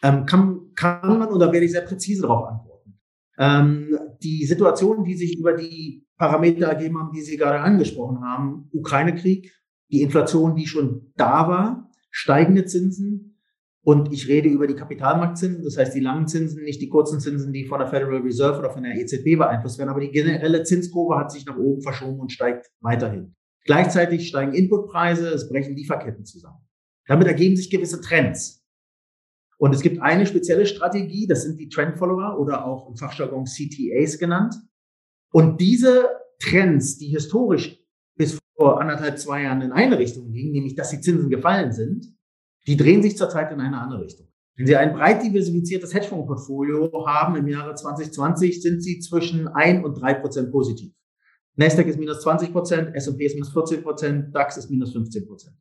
ähm, 0.03 0.27
kann, 0.27 0.73
kann 0.75 1.19
man 1.19 1.29
oder 1.29 1.53
werde 1.53 1.65
ich 1.65 1.73
sehr 1.73 1.83
präzise 1.83 2.23
darauf 2.23 2.49
antworten. 2.49 2.99
Ähm, 3.39 3.99
die 4.23 4.45
Situation, 4.45 5.05
die 5.05 5.15
sich 5.15 5.39
über 5.39 5.55
die 5.55 6.05
Parameter 6.19 6.67
ergeben 6.67 6.99
haben, 6.99 7.13
die 7.13 7.23
Sie 7.23 7.37
gerade 7.37 7.61
angesprochen 7.61 8.21
haben, 8.23 8.69
Ukraine-Krieg, 8.73 9.53
die 9.91 10.03
Inflation, 10.03 10.57
die 10.57 10.67
schon 10.67 11.13
da 11.17 11.49
war, 11.49 11.91
steigende 12.11 12.65
Zinsen, 12.65 13.34
und 13.85 14.13
ich 14.13 14.29
rede 14.29 14.49
über 14.49 14.67
die 14.67 14.75
Kapitalmarktzinsen, 14.75 15.63
das 15.63 15.77
heißt 15.77 15.95
die 15.95 16.01
langen 16.01 16.27
Zinsen, 16.27 16.65
nicht 16.65 16.81
die 16.81 16.89
kurzen 16.89 17.21
Zinsen, 17.21 17.53
die 17.53 17.67
von 17.67 17.81
der 17.81 17.89
Federal 17.89 18.23
Reserve 18.23 18.59
oder 18.59 18.71
von 18.71 18.83
der 18.83 18.95
EZB 18.95 19.37
beeinflusst 19.37 19.79
werden, 19.79 19.91
aber 19.91 20.01
die 20.01 20.11
generelle 20.11 20.63
Zinskurve 20.63 21.19
hat 21.19 21.31
sich 21.31 21.45
nach 21.45 21.59
oben 21.59 21.83
verschoben 21.83 22.19
und 22.19 22.33
steigt 22.33 22.71
weiterhin. 22.81 23.37
Gleichzeitig 23.67 24.27
steigen 24.29 24.55
Inputpreise, 24.55 25.29
es 25.29 25.49
brechen 25.51 25.77
Lieferketten 25.77 26.25
zusammen. 26.25 26.67
Damit 27.07 27.27
ergeben 27.27 27.57
sich 27.57 27.71
gewisse 27.71 28.01
Trends. 28.01 28.65
Und 29.59 29.75
es 29.75 29.83
gibt 29.83 30.01
eine 30.01 30.27
spezielle 30.27 30.65
Strategie, 30.65 31.27
das 31.27 31.43
sind 31.43 31.61
die 31.61 31.69
Trendfollower 31.69 32.39
oder 32.39 32.65
auch 32.65 32.89
im 32.89 32.97
Fachjargon 32.97 33.45
CTAs 33.45 34.19
genannt. 34.19 34.55
Und 35.31 35.61
diese 35.61 36.09
Trends, 36.39 36.97
die 36.97 37.09
historisch 37.09 37.79
bis 38.17 38.39
vor 38.57 38.81
anderthalb, 38.81 39.19
zwei 39.19 39.43
Jahren 39.43 39.61
in 39.61 39.73
eine 39.73 39.99
Richtung 39.99 40.33
gingen, 40.33 40.53
nämlich 40.53 40.75
dass 40.75 40.91
die 40.91 41.01
Zinsen 41.01 41.29
gefallen 41.29 41.73
sind, 41.73 42.15
die 42.67 42.77
drehen 42.77 43.03
sich 43.03 43.17
zurzeit 43.17 43.53
in 43.53 43.61
eine 43.61 43.81
andere 43.81 44.05
Richtung. 44.05 44.29
Wenn 44.57 44.67
Sie 44.67 44.77
ein 44.77 44.93
breit 44.93 45.23
diversifiziertes 45.23 45.93
Hedgefondsportfolio 45.95 47.07
haben 47.07 47.35
im 47.37 47.49
Jahre 47.49 47.75
2020, 47.75 48.63
sind 48.63 48.83
Sie 48.83 49.01
zwischen 49.01 49.49
ein 49.49 49.85
und 49.85 49.95
drei 50.01 50.15
Prozent 50.15 50.53
positiv. 50.53 50.93
Nasdaq 51.57 51.87
ist 51.87 51.99
minus 51.99 52.21
20 52.21 52.53
Prozent, 52.53 52.95
S&P 52.95 53.25
ist 53.25 53.35
minus 53.35 53.53
14 53.53 53.83
Prozent, 53.83 54.35
DAX 54.35 54.57
ist 54.57 54.71
minus 54.71 54.93
15 54.93 55.27
Prozent. 55.27 55.57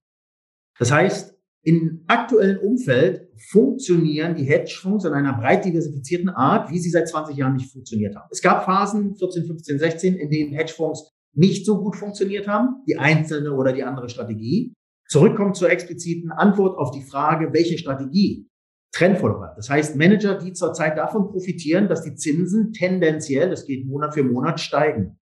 Das 0.78 0.92
heißt, 0.92 1.36
im 1.66 2.04
aktuellen 2.08 2.58
Umfeld 2.58 3.30
funktionieren 3.50 4.36
die 4.36 4.44
Hedgefonds 4.44 5.06
in 5.06 5.14
einer 5.14 5.34
breit 5.34 5.66
diversifizierten 5.66 6.30
Art, 6.30 6.70
wie 6.70 6.80
sie 6.80 6.90
seit 6.90 7.08
20 7.08 7.38
Jahren 7.38 7.54
nicht 7.54 7.72
funktioniert 7.72 8.16
haben. 8.16 8.28
Es 8.32 8.42
gab 8.42 8.66
Phasen 8.66 9.16
14, 9.16 9.46
15, 9.46 9.80
16, 9.80 10.16
in 10.16 10.30
denen 10.30 10.54
Hedgefonds 10.54 11.14
nicht 11.36 11.66
so 11.66 11.80
gut 11.82 11.96
funktioniert 11.96 12.48
haben, 12.48 12.84
die 12.88 12.98
einzelne 12.98 13.54
oder 13.54 13.72
die 13.72 13.84
andere 13.84 14.10
Strategie 14.10 14.74
zurückkommt 15.14 15.56
zur 15.56 15.70
expliziten 15.70 16.32
Antwort 16.32 16.76
auf 16.80 16.90
die 16.90 17.04
Frage, 17.04 17.54
welche 17.54 17.78
Strategie 17.78 18.50
Trendfollower. 18.94 19.54
Das 19.56 19.70
heißt, 19.70 19.96
Manager, 19.96 20.40
die 20.40 20.54
zurzeit 20.54 20.98
davon 20.98 21.28
profitieren, 21.30 21.88
dass 21.88 22.04
die 22.04 22.16
Zinsen 22.16 22.74
tendenziell, 22.74 23.50
das 23.50 23.66
geht 23.66 23.86
Monat 23.86 24.16
für 24.16 24.24
Monat, 24.24 24.60
steigen. 24.60 25.20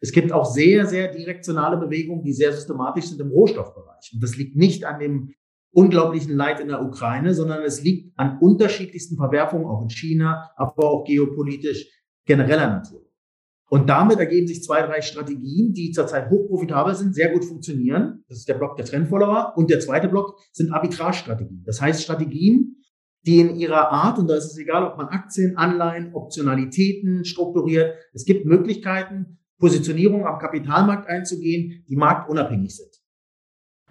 Es 0.00 0.12
gibt 0.12 0.32
auch 0.32 0.46
sehr, 0.46 0.86
sehr 0.86 1.12
direktionale 1.12 1.76
Bewegungen, 1.76 2.22
die 2.22 2.32
sehr 2.32 2.52
systematisch 2.52 3.06
sind 3.06 3.20
im 3.20 3.28
Rohstoffbereich. 3.28 4.12
Und 4.14 4.22
das 4.22 4.36
liegt 4.36 4.56
nicht 4.56 4.84
an 4.84 4.98
dem 4.98 5.34
unglaublichen 5.72 6.34
Leid 6.34 6.60
in 6.60 6.68
der 6.68 6.82
Ukraine, 6.82 7.34
sondern 7.34 7.62
es 7.62 7.82
liegt 7.82 8.18
an 8.18 8.38
unterschiedlichsten 8.40 9.16
Verwerfungen, 9.16 9.66
auch 9.66 9.82
in 9.82 9.90
China, 9.90 10.50
aber 10.56 10.88
auch 10.88 11.04
geopolitisch 11.04 11.86
genereller 12.24 12.68
Natur. 12.68 13.07
Und 13.70 13.88
damit 13.88 14.18
ergeben 14.18 14.46
sich 14.46 14.62
zwei, 14.62 14.80
drei 14.82 15.02
Strategien, 15.02 15.74
die 15.74 15.90
zurzeit 15.90 16.30
hochprofitabel 16.30 16.94
sind, 16.94 17.14
sehr 17.14 17.30
gut 17.32 17.44
funktionieren. 17.44 18.24
Das 18.28 18.38
ist 18.38 18.48
der 18.48 18.54
Block 18.54 18.76
der 18.76 18.86
Trendfollower. 18.86 19.52
Und 19.56 19.70
der 19.70 19.80
zweite 19.80 20.08
Block 20.08 20.38
sind 20.52 20.72
Arbitrage-Strategien. 20.72 21.64
Das 21.66 21.80
heißt 21.80 22.02
Strategien, 22.02 22.76
die 23.26 23.40
in 23.40 23.56
ihrer 23.56 23.90
Art, 23.90 24.18
und 24.18 24.28
da 24.28 24.36
ist 24.36 24.46
es 24.46 24.56
egal, 24.56 24.84
ob 24.84 24.96
man 24.96 25.08
Aktien, 25.08 25.58
Anleihen, 25.58 26.14
Optionalitäten 26.14 27.26
strukturiert, 27.26 27.94
es 28.14 28.24
gibt 28.24 28.46
Möglichkeiten, 28.46 29.38
Positionierung 29.58 30.26
am 30.26 30.38
Kapitalmarkt 30.38 31.08
einzugehen, 31.08 31.84
die 31.88 31.96
marktunabhängig 31.96 32.74
sind. 32.74 32.90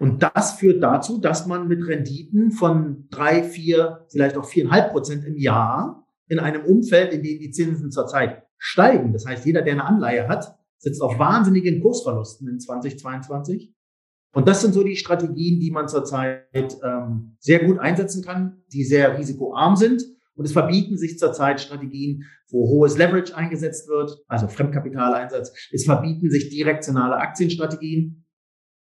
Und 0.00 0.22
das 0.22 0.52
führt 0.52 0.82
dazu, 0.82 1.18
dass 1.18 1.46
man 1.46 1.68
mit 1.68 1.86
Renditen 1.86 2.50
von 2.50 3.06
drei, 3.10 3.44
vier, 3.44 4.06
vielleicht 4.10 4.36
auch 4.36 4.44
viereinhalb 4.44 4.90
Prozent 4.90 5.24
im 5.24 5.36
Jahr 5.36 6.06
in 6.28 6.38
einem 6.38 6.64
Umfeld, 6.64 7.12
in 7.12 7.22
dem 7.22 7.38
die 7.38 7.50
Zinsen 7.50 7.90
zurzeit 7.90 8.47
steigen. 8.58 9.12
Das 9.12 9.26
heißt, 9.26 9.46
jeder, 9.46 9.62
der 9.62 9.74
eine 9.74 9.84
Anleihe 9.84 10.28
hat, 10.28 10.58
sitzt 10.78 11.02
auf 11.02 11.18
wahnsinnigen 11.18 11.80
Kursverlusten 11.80 12.48
in 12.48 12.60
2022. 12.60 13.74
Und 14.34 14.46
das 14.46 14.60
sind 14.60 14.74
so 14.74 14.84
die 14.84 14.96
Strategien, 14.96 15.58
die 15.58 15.70
man 15.70 15.88
zurzeit 15.88 16.46
ähm, 16.54 17.36
sehr 17.38 17.64
gut 17.64 17.78
einsetzen 17.78 18.22
kann, 18.22 18.62
die 18.72 18.84
sehr 18.84 19.18
risikoarm 19.18 19.76
sind. 19.76 20.02
Und 20.34 20.44
es 20.44 20.52
verbieten 20.52 20.96
sich 20.96 21.18
zurzeit 21.18 21.60
Strategien, 21.60 22.24
wo 22.50 22.68
hohes 22.68 22.96
Leverage 22.96 23.34
eingesetzt 23.34 23.88
wird, 23.88 24.22
also 24.28 24.46
Fremdkapitaleinsatz. 24.46 25.52
Es 25.72 25.84
verbieten 25.84 26.30
sich 26.30 26.50
direktionale 26.50 27.16
Aktienstrategien. 27.16 28.24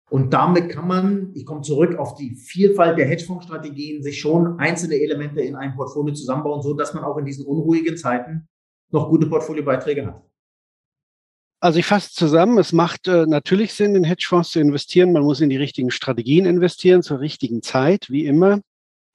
Und 0.10 0.34
damit 0.34 0.70
kann 0.70 0.88
man, 0.88 1.32
ich 1.36 1.46
komme 1.46 1.62
zurück 1.62 1.98
auf 1.98 2.16
die 2.16 2.36
Vielfalt 2.36 2.98
der 2.98 3.08
Hedgefondsstrategien, 3.08 4.04
sich 4.04 4.20
schon 4.20 4.60
einzelne 4.60 4.96
Elemente 4.96 5.42
in 5.42 5.56
ein 5.56 5.76
Portfolio 5.76 6.14
zusammenbauen, 6.14 6.62
so 6.62 6.74
dass 6.74 6.94
man 6.94 7.04
auch 7.04 7.18
in 7.18 7.26
diesen 7.26 7.46
unruhigen 7.46 7.98
Zeiten 7.98 8.48
noch 8.91 9.10
gute 9.10 9.27
Portfoliobeiträge 9.27 10.08
hat. 10.08 10.24
Also 11.60 11.79
ich 11.79 11.86
fasse 11.86 12.12
zusammen, 12.12 12.60
es 12.60 12.72
macht 12.72 13.08
äh, 13.08 13.25
natürlich 13.25 13.74
Sinn, 13.74 13.96
in 13.96 14.03
Hedgefonds 14.03 14.51
zu 14.51 14.60
investieren. 14.60 15.12
Man 15.12 15.24
muss 15.24 15.41
in 15.41 15.50
die 15.50 15.58
richtigen 15.58 15.89
Strategien 15.89 16.46
investieren, 16.46 17.01
zur 17.01 17.20
richtigen 17.20 17.63
Zeit, 17.63 18.10
wie 18.10 18.25
immer. 18.25 18.62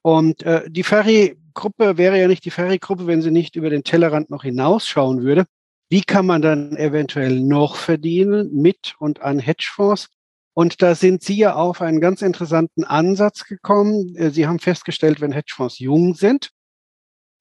Und 0.01 0.43
äh, 0.43 0.69
die 0.69 0.83
Ferry-Gruppe 0.83 1.97
wäre 1.97 2.19
ja 2.19 2.27
nicht 2.27 2.43
die 2.43 2.51
Ferry-Gruppe, 2.51 3.07
wenn 3.07 3.21
sie 3.21 3.31
nicht 3.31 3.55
über 3.55 3.69
den 3.69 3.85
Tellerrand 3.85 4.29
noch 4.29 4.43
hinausschauen 4.43 5.23
würde. 5.23 5.45
Wie 5.89 6.01
kann 6.01 6.25
man 6.25 6.41
dann 6.41 6.75
eventuell 6.75 7.39
noch 7.39 7.77
verdienen 7.77 8.51
mit 8.53 8.95
und 8.99 9.21
an 9.21 9.39
Hedgefonds? 9.39 10.09
Und 10.53 10.81
da 10.81 10.95
sind 10.95 11.23
Sie 11.23 11.37
ja 11.37 11.55
auf 11.55 11.81
einen 11.81 12.01
ganz 12.01 12.21
interessanten 12.21 12.83
Ansatz 12.83 13.45
gekommen. 13.45 14.15
Äh, 14.17 14.31
sie 14.31 14.47
haben 14.47 14.59
festgestellt, 14.59 15.21
wenn 15.21 15.31
Hedgefonds 15.31 15.79
jung 15.79 16.13
sind, 16.13 16.49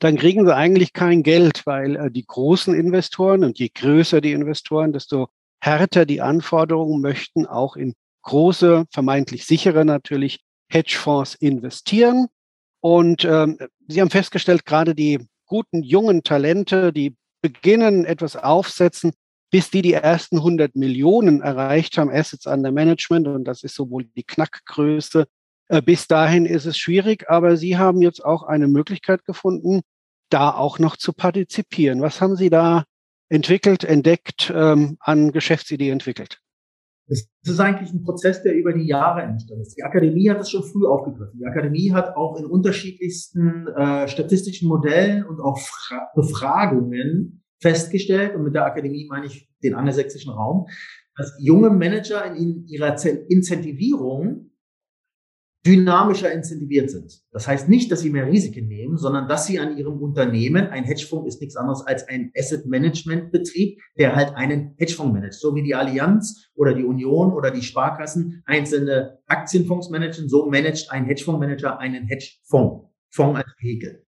dann 0.02 0.16
kriegen 0.16 0.44
sie 0.44 0.54
eigentlich 0.54 0.92
kein 0.92 1.22
Geld, 1.22 1.62
weil 1.64 1.96
äh, 1.96 2.10
die 2.10 2.26
großen 2.26 2.74
Investoren 2.74 3.44
und 3.44 3.58
je 3.58 3.70
größer 3.72 4.20
die 4.20 4.32
Investoren, 4.32 4.92
desto 4.92 5.28
härter 5.60 6.06
die 6.06 6.20
Anforderungen 6.20 7.00
möchten 7.00 7.46
auch 7.46 7.76
in 7.76 7.94
große, 8.22 8.86
vermeintlich 8.90 9.46
sichere 9.46 9.84
natürlich 9.84 10.40
Hedgefonds 10.68 11.36
investieren. 11.36 12.26
Und 12.80 13.24
ähm, 13.24 13.58
Sie 13.86 14.00
haben 14.00 14.10
festgestellt, 14.10 14.66
gerade 14.66 14.96
die 14.96 15.20
guten 15.46 15.84
jungen 15.84 16.24
Talente, 16.24 16.92
die 16.92 17.14
beginnen 17.40 18.04
etwas 18.04 18.34
aufsetzen, 18.34 19.12
bis 19.52 19.70
die 19.70 19.82
die 19.82 19.92
ersten 19.92 20.38
100 20.38 20.74
Millionen 20.74 21.42
erreicht 21.42 21.96
haben, 21.96 22.10
Assets 22.10 22.46
under 22.46 22.72
Management, 22.72 23.28
und 23.28 23.44
das 23.44 23.62
ist 23.62 23.76
sowohl 23.76 24.04
die 24.16 24.24
Knackgröße. 24.24 25.26
Äh, 25.68 25.82
bis 25.82 26.08
dahin 26.08 26.44
ist 26.44 26.64
es 26.64 26.76
schwierig, 26.76 27.30
aber 27.30 27.56
Sie 27.56 27.76
haben 27.78 28.02
jetzt 28.02 28.24
auch 28.24 28.42
eine 28.42 28.66
Möglichkeit 28.66 29.24
gefunden, 29.24 29.82
da 30.32 30.54
auch 30.54 30.78
noch 30.78 30.96
zu 30.96 31.12
partizipieren. 31.12 32.00
Was 32.00 32.20
haben 32.20 32.36
Sie 32.36 32.50
da 32.50 32.84
entwickelt, 33.28 33.84
entdeckt, 33.84 34.52
ähm, 34.54 34.96
an 35.00 35.32
Geschäftsidee 35.32 35.90
entwickelt? 35.90 36.40
Das 37.08 37.26
ist 37.42 37.60
eigentlich 37.60 37.92
ein 37.92 38.04
Prozess, 38.04 38.42
der 38.42 38.54
über 38.54 38.72
die 38.72 38.86
Jahre 38.86 39.22
entstanden 39.22 39.62
ist. 39.62 39.76
Die 39.76 39.82
Akademie 39.82 40.30
hat 40.30 40.38
das 40.38 40.50
schon 40.50 40.62
früh 40.62 40.86
aufgegriffen. 40.86 41.38
Die 41.40 41.46
Akademie 41.46 41.92
hat 41.92 42.16
auch 42.16 42.38
in 42.38 42.46
unterschiedlichsten 42.46 43.66
äh, 43.68 44.08
statistischen 44.08 44.68
Modellen 44.68 45.24
und 45.24 45.40
auch 45.40 45.58
Fra 45.58 46.08
Befragungen 46.14 47.44
festgestellt, 47.60 48.34
und 48.34 48.44
mit 48.44 48.54
der 48.54 48.64
Akademie 48.64 49.06
meine 49.08 49.26
ich 49.26 49.48
den 49.62 49.74
angelsächsischen 49.74 50.32
Raum, 50.32 50.66
dass 51.16 51.36
junge 51.38 51.70
Manager 51.70 52.34
in 52.34 52.66
ihrer 52.66 52.96
Incentivierung 53.28 54.51
dynamischer 55.64 56.32
incentiviert 56.32 56.90
sind. 56.90 57.22
Das 57.30 57.46
heißt 57.46 57.68
nicht, 57.68 57.92
dass 57.92 58.00
sie 58.00 58.10
mehr 58.10 58.26
Risiken 58.26 58.66
nehmen, 58.66 58.96
sondern 58.96 59.28
dass 59.28 59.46
sie 59.46 59.60
an 59.60 59.76
ihrem 59.76 60.02
Unternehmen, 60.02 60.66
ein 60.66 60.84
Hedgefonds 60.84 61.28
ist 61.28 61.40
nichts 61.40 61.56
anderes 61.56 61.86
als 61.86 62.08
ein 62.08 62.32
Asset 62.36 62.66
Management 62.66 63.30
Betrieb, 63.30 63.78
der 63.96 64.16
halt 64.16 64.34
einen 64.34 64.74
Hedgefonds 64.76 65.12
managt. 65.12 65.34
So 65.34 65.54
wie 65.54 65.62
die 65.62 65.74
Allianz 65.74 66.50
oder 66.54 66.74
die 66.74 66.84
Union 66.84 67.32
oder 67.32 67.52
die 67.52 67.62
Sparkassen 67.62 68.42
einzelne 68.44 69.18
Aktienfonds 69.26 69.88
managen, 69.90 70.28
so 70.28 70.50
managt 70.50 70.90
ein 70.90 71.04
Hedgefondsmanager 71.04 71.78
einen 71.78 72.06
Hedgefonds, 72.06 72.88
Fonds 73.10 73.38
als 73.38 73.52
Vehikel. 73.60 74.04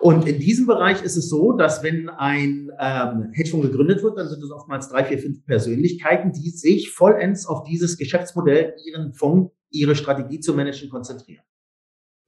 Und 0.00 0.26
in 0.26 0.38
diesem 0.38 0.66
Bereich 0.66 1.02
ist 1.02 1.16
es 1.16 1.28
so, 1.28 1.52
dass 1.52 1.82
wenn 1.82 2.08
ein 2.08 2.70
ähm, 2.78 3.30
Hedgefonds 3.32 3.68
gegründet 3.68 4.02
wird, 4.02 4.16
dann 4.16 4.28
sind 4.28 4.42
es 4.42 4.50
oftmals 4.50 4.88
drei, 4.88 5.04
vier, 5.04 5.18
fünf 5.18 5.44
Persönlichkeiten, 5.44 6.32
die 6.32 6.48
sich 6.50 6.90
vollends 6.90 7.46
auf 7.46 7.64
dieses 7.64 7.98
Geschäftsmodell, 7.98 8.74
ihren 8.86 9.12
Fonds 9.12 9.52
ihre 9.70 9.94
Strategie 9.94 10.40
zu 10.40 10.54
managen 10.54 10.88
konzentrieren. 10.88 11.44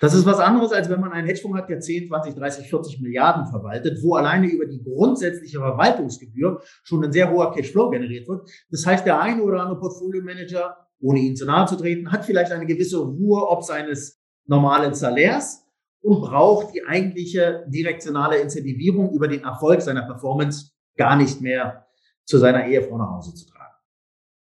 Das 0.02 0.14
ist 0.14 0.26
was 0.26 0.40
anderes, 0.40 0.72
als 0.72 0.88
wenn 0.90 1.00
man 1.00 1.12
einen 1.12 1.28
Hedgefonds 1.28 1.58
hat, 1.58 1.68
der 1.68 1.78
10, 1.78 2.08
20, 2.08 2.34
30, 2.34 2.68
40 2.68 3.00
Milliarden 3.00 3.46
verwaltet, 3.46 4.02
wo 4.02 4.16
alleine 4.16 4.48
über 4.48 4.66
die 4.66 4.82
grundsätzliche 4.82 5.58
Verwaltungsgebühr 5.58 6.60
schon 6.82 7.04
ein 7.04 7.12
sehr 7.12 7.30
hoher 7.30 7.52
Cashflow 7.52 7.90
generiert 7.90 8.26
wird. 8.26 8.50
Das 8.70 8.84
heißt, 8.84 9.06
der 9.06 9.20
eine 9.20 9.42
oder 9.44 9.60
andere 9.60 9.78
Portfolio-Manager, 9.78 10.76
ohne 11.00 11.20
ihn 11.20 11.36
zu 11.36 11.46
nahe 11.46 11.68
zu 11.68 11.76
treten, 11.76 12.10
hat 12.10 12.24
vielleicht 12.24 12.50
eine 12.50 12.66
gewisse 12.66 12.98
Ruhe 12.98 13.46
ob 13.48 13.62
seines 13.62 14.20
normalen 14.44 14.92
Salärs 14.94 15.62
und 16.00 16.20
braucht 16.20 16.74
die 16.74 16.84
eigentliche 16.84 17.64
direktionale 17.68 18.38
Incentivierung 18.38 19.12
über 19.12 19.28
den 19.28 19.44
Erfolg 19.44 19.82
seiner 19.82 20.02
Performance 20.02 20.72
gar 20.96 21.14
nicht 21.16 21.40
mehr 21.40 21.86
zu 22.24 22.38
seiner 22.38 22.66
Ehefrau 22.66 22.98
nach 22.98 23.10
Hause 23.10 23.34
zu 23.34 23.46
tragen. 23.46 23.74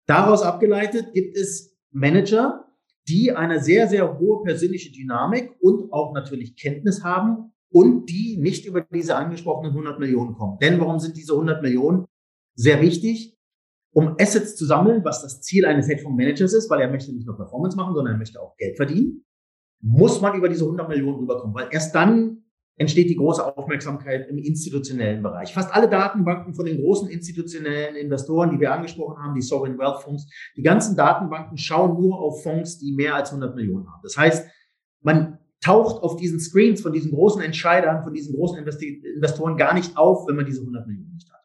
Daraus 0.06 0.42
abgeleitet 0.42 1.12
gibt 1.12 1.36
es 1.36 1.76
Manager, 1.90 2.64
die 3.08 3.32
eine 3.32 3.60
sehr, 3.62 3.88
sehr 3.88 4.18
hohe 4.18 4.42
persönliche 4.42 4.92
Dynamik 4.92 5.54
und 5.60 5.92
auch 5.92 6.14
natürlich 6.14 6.56
Kenntnis 6.56 7.02
haben 7.02 7.52
und 7.70 8.08
die 8.08 8.38
nicht 8.38 8.66
über 8.66 8.82
diese 8.82 9.16
angesprochenen 9.16 9.72
100 9.72 9.98
Millionen 9.98 10.34
kommen. 10.34 10.58
Denn 10.60 10.78
warum 10.78 10.98
sind 10.98 11.16
diese 11.16 11.32
100 11.32 11.62
Millionen 11.62 12.06
sehr 12.54 12.80
wichtig? 12.80 13.36
Um 13.94 14.14
Assets 14.18 14.56
zu 14.56 14.64
sammeln, 14.64 15.04
was 15.04 15.22
das 15.22 15.42
Ziel 15.42 15.66
eines 15.66 15.88
Hedgefonds-Managers 15.88 16.54
ist, 16.54 16.70
weil 16.70 16.80
er 16.80 16.90
möchte 16.90 17.12
nicht 17.12 17.26
nur 17.26 17.36
Performance 17.36 17.76
machen, 17.76 17.94
sondern 17.94 18.14
er 18.14 18.18
möchte 18.18 18.40
auch 18.40 18.56
Geld 18.56 18.76
verdienen, 18.76 19.24
muss 19.80 20.20
man 20.20 20.36
über 20.36 20.48
diese 20.48 20.64
100 20.64 20.88
Millionen 20.88 21.18
rüberkommen, 21.18 21.54
weil 21.54 21.68
erst 21.70 21.94
dann 21.94 22.41
entsteht 22.82 23.08
die 23.08 23.16
große 23.16 23.56
Aufmerksamkeit 23.56 24.28
im 24.28 24.36
institutionellen 24.36 25.22
Bereich. 25.22 25.54
Fast 25.54 25.74
alle 25.74 25.88
Datenbanken 25.88 26.54
von 26.54 26.66
den 26.66 26.80
großen 26.82 27.08
institutionellen 27.08 27.96
Investoren, 27.96 28.50
die 28.50 28.60
wir 28.60 28.72
angesprochen 28.72 29.22
haben, 29.22 29.34
die 29.34 29.40
Sovereign 29.40 29.78
Wealth 29.78 30.02
Fonds, 30.02 30.30
die 30.56 30.62
ganzen 30.62 30.96
Datenbanken 30.96 31.56
schauen 31.56 32.00
nur 32.00 32.18
auf 32.18 32.42
Fonds, 32.42 32.78
die 32.78 32.92
mehr 32.92 33.14
als 33.14 33.30
100 33.30 33.56
Millionen 33.56 33.86
haben. 33.86 34.00
Das 34.02 34.18
heißt, 34.18 34.46
man 35.00 35.38
taucht 35.60 36.02
auf 36.02 36.16
diesen 36.16 36.40
Screens 36.40 36.82
von 36.82 36.92
diesen 36.92 37.12
großen 37.12 37.40
Entscheidern, 37.40 38.02
von 38.02 38.12
diesen 38.12 38.34
großen 38.34 38.58
Investoren 38.58 39.56
gar 39.56 39.74
nicht 39.74 39.96
auf, 39.96 40.26
wenn 40.28 40.36
man 40.36 40.44
diese 40.44 40.60
100 40.60 40.86
Millionen 40.86 41.14
nicht 41.14 41.32
hat. 41.32 41.40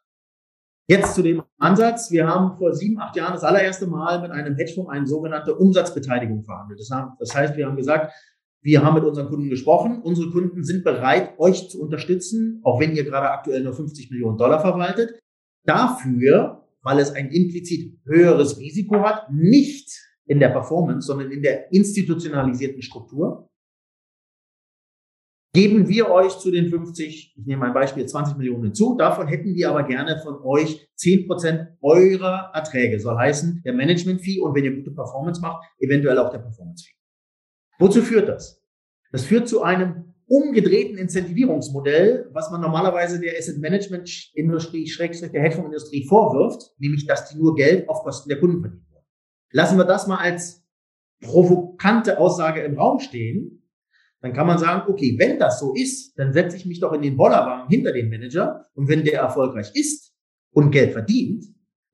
Jetzt 0.88 1.14
zu 1.14 1.22
dem 1.22 1.42
Ansatz. 1.58 2.10
Wir 2.10 2.26
haben 2.26 2.56
vor 2.58 2.74
sieben, 2.74 2.98
acht 2.98 3.14
Jahren 3.14 3.34
das 3.34 3.44
allererste 3.44 3.86
Mal 3.86 4.20
mit 4.22 4.30
einem 4.30 4.56
Hedgefonds 4.56 4.90
eine 4.90 5.06
sogenannte 5.06 5.54
Umsatzbeteiligung 5.54 6.42
verhandelt. 6.42 6.80
Das 6.80 7.34
heißt, 7.34 7.56
wir 7.56 7.66
haben 7.66 7.76
gesagt, 7.76 8.12
wir 8.68 8.84
haben 8.84 8.96
mit 8.96 9.04
unseren 9.04 9.28
Kunden 9.28 9.48
gesprochen. 9.48 10.02
Unsere 10.02 10.30
Kunden 10.30 10.62
sind 10.62 10.84
bereit, 10.84 11.38
euch 11.38 11.70
zu 11.70 11.80
unterstützen, 11.80 12.60
auch 12.64 12.78
wenn 12.78 12.94
ihr 12.94 13.02
gerade 13.02 13.30
aktuell 13.30 13.62
nur 13.62 13.72
50 13.72 14.10
Millionen 14.10 14.36
Dollar 14.36 14.60
verwaltet. 14.60 15.18
Dafür, 15.64 16.68
weil 16.82 16.98
es 16.98 17.10
ein 17.10 17.30
implizit 17.30 17.98
höheres 18.04 18.58
Risiko 18.58 19.00
hat, 19.00 19.32
nicht 19.32 19.90
in 20.26 20.38
der 20.38 20.50
Performance, 20.50 21.06
sondern 21.06 21.30
in 21.30 21.40
der 21.40 21.72
institutionalisierten 21.72 22.82
Struktur, 22.82 23.48
geben 25.54 25.88
wir 25.88 26.10
euch 26.10 26.38
zu 26.38 26.50
den 26.50 26.68
50, 26.68 27.36
ich 27.38 27.46
nehme 27.46 27.64
ein 27.64 27.72
Beispiel, 27.72 28.04
20 28.04 28.36
Millionen 28.36 28.64
hinzu. 28.64 28.96
Davon 28.98 29.28
hätten 29.28 29.54
wir 29.54 29.70
aber 29.70 29.84
gerne 29.84 30.20
von 30.22 30.42
euch 30.42 30.86
10 30.96 31.26
Prozent 31.26 31.68
eurer 31.80 32.50
Erträge. 32.52 33.00
Soll 33.00 33.16
heißen, 33.16 33.62
der 33.64 33.72
Management-Fee 33.72 34.42
und 34.42 34.54
wenn 34.54 34.64
ihr 34.66 34.76
gute 34.76 34.90
Performance 34.90 35.40
macht, 35.40 35.64
eventuell 35.78 36.18
auch 36.18 36.30
der 36.30 36.40
Performance-Fee. 36.40 36.92
Wozu 37.78 38.02
führt 38.02 38.28
das? 38.28 38.57
Das 39.10 39.24
führt 39.24 39.48
zu 39.48 39.62
einem 39.62 40.14
umgedrehten 40.26 40.98
Incentivierungsmodell, 40.98 42.28
was 42.32 42.50
man 42.50 42.60
normalerweise 42.60 43.18
der 43.18 43.38
Asset 43.38 43.58
Management 43.58 44.30
Industrie, 44.34 44.86
Schrägstrich 44.86 45.32
der 45.32 45.42
Hedgefondsindustrie 45.42 46.06
vorwirft, 46.06 46.74
nämlich, 46.78 47.06
dass 47.06 47.30
die 47.30 47.38
nur 47.38 47.54
Geld 47.54 47.88
auf 47.88 48.02
Kosten 48.02 48.28
der 48.28 48.38
Kunden 48.38 48.60
verdienen 48.60 48.86
wollen. 48.90 49.04
Lassen 49.50 49.78
wir 49.78 49.84
das 49.84 50.06
mal 50.06 50.18
als 50.18 50.62
provokante 51.22 52.18
Aussage 52.18 52.60
im 52.60 52.78
Raum 52.78 53.00
stehen, 53.00 53.62
dann 54.20 54.32
kann 54.32 54.46
man 54.46 54.58
sagen, 54.58 54.90
okay, 54.92 55.16
wenn 55.18 55.38
das 55.38 55.60
so 55.60 55.74
ist, 55.74 56.18
dann 56.18 56.32
setze 56.32 56.56
ich 56.56 56.66
mich 56.66 56.80
doch 56.80 56.92
in 56.92 57.02
den 57.02 57.16
Bollerwagen 57.16 57.68
hinter 57.68 57.92
den 57.92 58.10
Manager 58.10 58.66
und 58.74 58.88
wenn 58.88 59.04
der 59.04 59.20
erfolgreich 59.20 59.70
ist 59.74 60.12
und 60.50 60.70
Geld 60.72 60.92
verdient, 60.92 61.44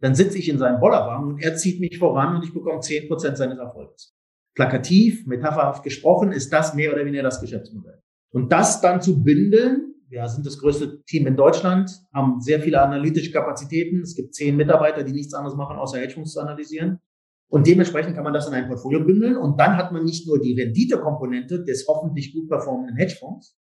dann 0.01 0.15
sitze 0.15 0.39
ich 0.39 0.49
in 0.49 0.59
seinem 0.59 0.81
Bollerwagen 0.81 1.29
und 1.29 1.43
er 1.43 1.55
zieht 1.55 1.81
mich 1.81 1.99
voran 1.99 2.37
und 2.37 2.45
ich 2.45 2.53
bekomme 2.53 2.81
zehn 2.81 3.07
Prozent 3.09 3.37
seines 3.37 3.59
Erfolgs 3.59 4.14
plakativ, 4.55 5.27
metapherhaft 5.27 5.83
gesprochen, 5.83 6.33
ist 6.33 6.53
das 6.53 6.75
mehr 6.75 6.93
oder 6.93 7.05
weniger 7.05 7.23
das 7.23 7.41
Geschäftsmodell. 7.41 8.01
Und 8.33 8.53
das 8.53 8.81
dann 8.81 9.01
zu 9.01 9.23
bündeln, 9.23 9.95
wir 10.09 10.29
sind 10.29 10.47
das 10.47 10.59
größte 10.59 11.03
Team 11.05 11.27
in 11.27 11.37
Deutschland, 11.37 11.91
haben 12.13 12.41
sehr 12.41 12.61
viele 12.61 12.81
analytische 12.81 13.33
Kapazitäten. 13.33 14.01
Es 14.01 14.15
gibt 14.15 14.35
zehn 14.35 14.57
Mitarbeiter, 14.57 15.03
die 15.03 15.13
nichts 15.13 15.35
anderes 15.35 15.57
machen, 15.57 15.77
außer 15.77 15.99
Hedgefonds 15.99 16.33
zu 16.33 16.41
analysieren. 16.41 17.01
Und 17.49 17.67
dementsprechend 17.67 18.15
kann 18.15 18.25
man 18.25 18.33
das 18.33 18.47
in 18.47 18.55
ein 18.55 18.69
Portfolio 18.69 19.05
bündeln. 19.05 19.37
Und 19.37 19.59
dann 19.59 19.77
hat 19.77 19.93
man 19.93 20.05
nicht 20.05 20.27
nur 20.27 20.41
die 20.41 20.61
Renditekomponente 20.61 21.65
des 21.65 21.87
hoffentlich 21.89 22.33
gut 22.33 22.49
performenden 22.49 22.97
Hedgefonds, 22.97 23.57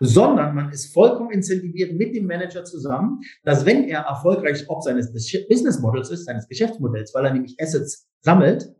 sondern 0.00 0.54
man 0.54 0.70
ist 0.70 0.92
vollkommen 0.92 1.30
incentiviert 1.30 1.92
mit 1.94 2.14
dem 2.14 2.26
Manager 2.26 2.64
zusammen, 2.64 3.20
dass 3.44 3.66
wenn 3.66 3.84
er 3.84 4.00
erfolgreich 4.00 4.64
ob 4.68 4.82
seines 4.82 5.12
Business 5.12 5.80
Models 5.80 6.10
ist, 6.10 6.24
seines 6.24 6.48
Geschäftsmodells, 6.48 7.14
weil 7.14 7.26
er 7.26 7.32
nämlich 7.34 7.56
Assets 7.60 8.08
sammelt, 8.22 8.74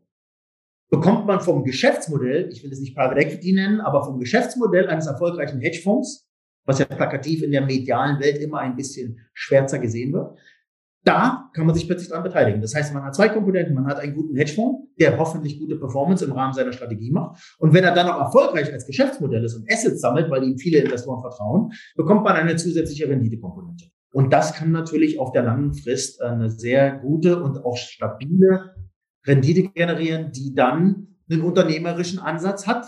bekommt 0.90 1.26
man 1.26 1.40
vom 1.40 1.64
Geschäftsmodell, 1.64 2.48
ich 2.52 2.62
will 2.62 2.72
es 2.72 2.80
nicht 2.80 2.96
Private 2.96 3.20
Equity 3.20 3.52
nennen, 3.52 3.80
aber 3.80 4.04
vom 4.04 4.18
Geschäftsmodell 4.18 4.88
eines 4.88 5.06
erfolgreichen 5.06 5.60
Hedgefonds, 5.60 6.28
was 6.66 6.78
ja 6.78 6.84
plakativ 6.84 7.42
in 7.42 7.52
der 7.52 7.64
medialen 7.64 8.20
Welt 8.20 8.38
immer 8.38 8.58
ein 8.58 8.76
bisschen 8.76 9.20
schwärzer 9.32 9.78
gesehen 9.78 10.12
wird, 10.12 10.36
da 11.04 11.50
kann 11.54 11.64
man 11.64 11.74
sich 11.74 11.86
plötzlich 11.86 12.10
daran 12.10 12.24
beteiligen. 12.24 12.60
Das 12.60 12.74
heißt, 12.74 12.92
man 12.92 13.02
hat 13.04 13.14
zwei 13.14 13.30
Komponenten. 13.30 13.74
Man 13.74 13.86
hat 13.86 13.98
einen 13.98 14.14
guten 14.14 14.36
Hedgefonds, 14.36 14.86
der 14.98 15.18
hoffentlich 15.18 15.58
gute 15.58 15.76
Performance 15.76 16.24
im 16.24 16.32
Rahmen 16.32 16.52
seiner 16.52 16.72
Strategie 16.72 17.10
macht. 17.10 17.40
Und 17.58 17.72
wenn 17.72 17.84
er 17.84 17.94
dann 17.94 18.08
auch 18.08 18.20
erfolgreich 18.20 18.70
als 18.70 18.86
Geschäftsmodell 18.86 19.42
ist 19.44 19.56
und 19.56 19.70
Assets 19.72 20.00
sammelt, 20.00 20.30
weil 20.30 20.44
ihm 20.44 20.58
viele 20.58 20.80
Investoren 20.80 21.22
vertrauen, 21.22 21.72
bekommt 21.96 22.22
man 22.22 22.36
eine 22.36 22.56
zusätzliche 22.56 23.08
Renditekomponente. 23.08 23.86
Und 24.12 24.32
das 24.32 24.52
kann 24.52 24.72
natürlich 24.72 25.18
auf 25.18 25.32
der 25.32 25.44
langen 25.44 25.72
Frist 25.72 26.20
eine 26.20 26.50
sehr 26.50 26.98
gute 26.98 27.42
und 27.42 27.64
auch 27.64 27.76
stabile 27.76 28.74
Rendite 29.26 29.68
generieren, 29.68 30.32
die 30.32 30.54
dann 30.54 31.16
einen 31.30 31.42
unternehmerischen 31.42 32.18
Ansatz 32.18 32.66
hat, 32.66 32.86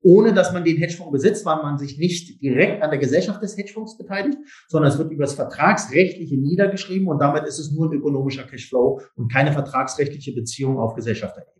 ohne 0.00 0.34
dass 0.34 0.52
man 0.52 0.64
den 0.64 0.76
Hedgefonds 0.76 1.12
besitzt, 1.12 1.46
weil 1.46 1.62
man 1.62 1.78
sich 1.78 1.98
nicht 1.98 2.40
direkt 2.42 2.82
an 2.82 2.90
der 2.90 2.98
Gesellschaft 2.98 3.42
des 3.42 3.56
Hedgefonds 3.56 3.96
beteiligt, 3.96 4.36
sondern 4.68 4.92
es 4.92 4.98
wird 4.98 5.10
über 5.10 5.24
das 5.24 5.34
Vertragsrechtliche 5.34 6.36
niedergeschrieben 6.36 7.08
und 7.08 7.18
damit 7.18 7.44
ist 7.44 7.58
es 7.58 7.72
nur 7.72 7.90
ein 7.90 7.94
ökonomischer 7.94 8.44
Cashflow 8.44 9.00
und 9.16 9.32
keine 9.32 9.52
vertragsrechtliche 9.52 10.32
Beziehung 10.32 10.78
auf 10.78 10.94
Gesellschafterebene. 10.94 11.54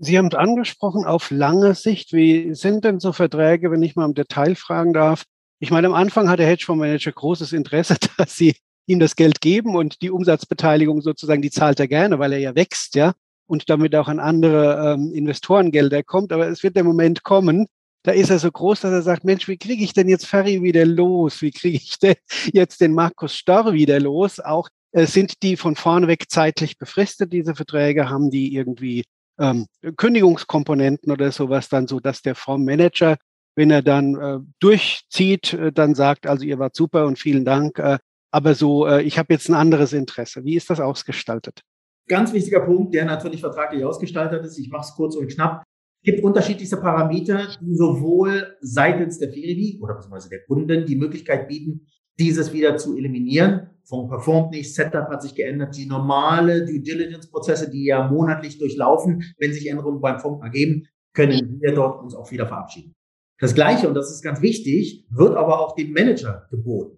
Sie 0.00 0.16
haben 0.16 0.28
es 0.28 0.34
angesprochen, 0.34 1.04
auf 1.04 1.32
lange 1.32 1.74
Sicht. 1.74 2.12
Wie 2.12 2.54
sind 2.54 2.84
denn 2.84 3.00
so 3.00 3.12
Verträge, 3.12 3.72
wenn 3.72 3.82
ich 3.82 3.96
mal 3.96 4.04
im 4.04 4.14
Detail 4.14 4.54
fragen 4.54 4.92
darf? 4.92 5.24
Ich 5.58 5.72
meine, 5.72 5.88
am 5.88 5.94
Anfang 5.94 6.28
hat 6.28 6.38
der 6.38 6.46
Hedgefondsmanager 6.46 7.10
großes 7.10 7.52
Interesse, 7.52 7.96
dass 8.16 8.36
Sie 8.36 8.54
ihm 8.88 8.98
das 8.98 9.14
Geld 9.14 9.40
geben 9.40 9.76
und 9.76 10.02
die 10.02 10.10
Umsatzbeteiligung 10.10 11.00
sozusagen, 11.00 11.42
die 11.42 11.50
zahlt 11.50 11.78
er 11.78 11.86
gerne, 11.86 12.18
weil 12.18 12.32
er 12.32 12.40
ja 12.40 12.54
wächst, 12.56 12.96
ja 12.96 13.14
und 13.48 13.70
damit 13.70 13.94
auch 13.94 14.08
an 14.08 14.20
andere 14.20 14.94
ähm, 14.94 15.12
Investorengelder 15.12 16.02
kommt. 16.02 16.32
Aber 16.32 16.48
es 16.48 16.62
wird 16.62 16.76
der 16.76 16.84
Moment 16.84 17.24
kommen, 17.24 17.66
da 18.04 18.12
ist 18.12 18.30
er 18.30 18.38
so 18.38 18.50
groß, 18.50 18.82
dass 18.82 18.92
er 18.92 19.02
sagt, 19.02 19.24
Mensch, 19.24 19.48
wie 19.48 19.56
kriege 19.56 19.82
ich 19.82 19.92
denn 19.92 20.08
jetzt 20.08 20.26
Ferry 20.26 20.62
wieder 20.62 20.84
los? 20.84 21.42
Wie 21.42 21.50
kriege 21.50 21.78
ich 21.78 21.98
denn 21.98 22.14
jetzt 22.52 22.80
den 22.80 22.92
Markus 22.92 23.34
Storr 23.34 23.72
wieder 23.72 23.98
los? 23.98 24.38
Auch 24.38 24.68
äh, 24.92 25.06
sind 25.06 25.42
die 25.42 25.56
von 25.56 25.74
vorne 25.74 26.06
weg 26.06 26.26
zeitlich 26.28 26.78
befristet, 26.78 27.32
diese 27.32 27.54
Verträge? 27.54 28.08
Haben 28.08 28.30
die 28.30 28.54
irgendwie 28.54 29.04
ähm, 29.38 29.66
Kündigungskomponenten 29.96 31.10
oder 31.10 31.32
sowas 31.32 31.68
dann 31.68 31.88
so, 31.88 32.00
dass 32.00 32.22
der 32.22 32.34
Fondsmanager, 32.34 33.16
wenn 33.56 33.70
er 33.70 33.82
dann 33.82 34.14
äh, 34.14 34.38
durchzieht, 34.60 35.54
äh, 35.54 35.72
dann 35.72 35.94
sagt, 35.94 36.26
also 36.26 36.44
ihr 36.44 36.58
wart 36.58 36.76
super 36.76 37.06
und 37.06 37.18
vielen 37.18 37.44
Dank, 37.44 37.78
äh, 37.78 37.98
aber 38.30 38.54
so, 38.54 38.86
äh, 38.86 39.02
ich 39.02 39.18
habe 39.18 39.32
jetzt 39.32 39.48
ein 39.48 39.54
anderes 39.54 39.92
Interesse. 39.92 40.44
Wie 40.44 40.56
ist 40.56 40.70
das 40.70 40.80
ausgestaltet? 40.80 41.62
Ganz 42.08 42.32
wichtiger 42.32 42.60
Punkt, 42.60 42.94
der 42.94 43.04
natürlich 43.04 43.40
vertraglich 43.40 43.84
ausgestaltet 43.84 44.44
ist. 44.44 44.58
Ich 44.58 44.70
mache 44.70 44.86
es 44.88 44.94
kurz 44.94 45.16
und 45.16 45.30
knapp. 45.30 45.62
Es 46.02 46.12
gibt 46.12 46.24
unterschiedlichste 46.24 46.76
Parameter, 46.76 47.48
die 47.60 47.74
sowohl 47.74 48.56
seitens 48.60 49.18
der 49.18 49.30
Feribi 49.30 49.80
oder 49.82 49.94
beziehungsweise 49.94 50.28
der 50.28 50.44
Kunden 50.44 50.86
die 50.86 50.96
Möglichkeit 50.96 51.48
bieten, 51.48 51.86
dieses 52.18 52.52
wieder 52.52 52.76
zu 52.76 52.96
eliminieren. 52.96 53.70
Fonds 53.84 54.10
performt 54.10 54.50
nicht, 54.52 54.74
Setup 54.74 55.08
hat 55.08 55.22
sich 55.22 55.34
geändert, 55.34 55.76
die 55.76 55.86
normale 55.86 56.64
Due 56.66 56.80
Diligence-Prozesse, 56.80 57.70
die 57.70 57.86
ja 57.86 58.06
monatlich 58.08 58.58
durchlaufen, 58.58 59.22
wenn 59.38 59.52
sich 59.52 59.68
Änderungen 59.68 60.00
beim 60.00 60.18
Fonds 60.20 60.42
ergeben, 60.42 60.86
können 61.14 61.58
wir 61.60 61.74
dort 61.74 62.02
uns 62.02 62.14
auch 62.14 62.30
wieder 62.30 62.46
verabschieden. 62.46 62.94
Das 63.40 63.54
Gleiche, 63.54 63.88
und 63.88 63.94
das 63.94 64.10
ist 64.10 64.22
ganz 64.22 64.42
wichtig, 64.42 65.06
wird 65.10 65.36
aber 65.36 65.60
auch 65.60 65.74
dem 65.74 65.92
Manager 65.92 66.46
geboten. 66.50 66.97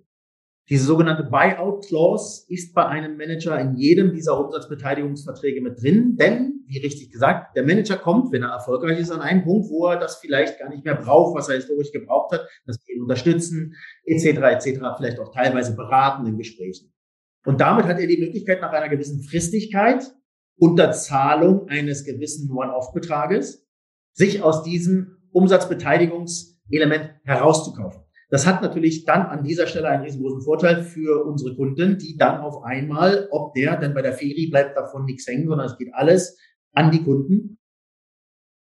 Diese 0.69 0.85
sogenannte 0.85 1.25
Buyout 1.25 1.87
Clause 1.87 2.45
ist 2.49 2.75
bei 2.75 2.87
einem 2.87 3.17
Manager 3.17 3.59
in 3.59 3.75
jedem 3.75 4.13
dieser 4.13 4.39
Umsatzbeteiligungsverträge 4.39 5.61
mit 5.61 5.83
drin, 5.83 6.17
denn, 6.17 6.65
wie 6.69 6.79
richtig 6.79 7.11
gesagt, 7.11 7.57
der 7.57 7.65
Manager 7.65 7.97
kommt, 7.97 8.31
wenn 8.31 8.45
er 8.45 8.51
erfolgreich 8.51 9.01
ist, 9.01 9.11
an 9.11 9.21
einen 9.21 9.43
Punkt, 9.43 9.69
wo 9.69 9.87
er 9.87 9.99
das 9.99 10.19
vielleicht 10.19 10.61
gar 10.61 10.69
nicht 10.69 10.85
mehr 10.85 10.95
braucht, 10.95 11.37
was 11.37 11.49
er 11.49 11.57
historisch 11.57 11.91
gebraucht 11.91 12.33
hat, 12.33 12.47
das 12.67 12.79
ihn 12.89 13.03
unterstützen, 13.03 13.75
etc., 14.05 14.27
etc., 14.27 14.81
vielleicht 14.97 15.19
auch 15.19 15.33
teilweise 15.33 15.75
beraten 15.75 16.27
in 16.27 16.39
Gesprächen. 16.39 16.93
Und 17.45 17.61
damit 17.61 17.87
hat 17.87 17.99
er 17.99 18.07
die 18.07 18.19
Möglichkeit, 18.19 18.61
nach 18.61 18.73
einer 18.73 18.89
gewissen 18.89 19.23
Fristigkeit 19.23 20.05
unter 20.57 20.93
Zahlung 20.93 21.69
eines 21.69 22.05
gewissen 22.05 22.53
One-Off-Betrages 22.53 23.67
sich 24.13 24.43
aus 24.43 24.63
diesem 24.63 25.17
Umsatzbeteiligungselement 25.33 27.15
herauszukaufen. 27.25 28.03
Das 28.31 28.47
hat 28.47 28.63
natürlich 28.63 29.05
dann 29.05 29.23
an 29.23 29.43
dieser 29.43 29.67
Stelle 29.67 29.89
einen 29.89 30.05
riesengroßen 30.05 30.43
Vorteil 30.43 30.85
für 30.85 31.25
unsere 31.25 31.57
Kunden, 31.57 31.99
die 31.99 32.17
dann 32.17 32.41
auf 32.41 32.63
einmal, 32.63 33.27
ob 33.33 33.55
der, 33.55 33.77
denn 33.77 33.93
bei 33.93 34.03
der 34.03 34.13
Ferie 34.13 34.49
bleibt 34.49 34.77
davon 34.77 35.05
nichts 35.05 35.27
hängen, 35.27 35.49
sondern 35.49 35.67
es 35.67 35.77
geht 35.77 35.93
alles 35.93 36.39
an 36.73 36.93
die 36.93 37.03
Kunden, 37.03 37.59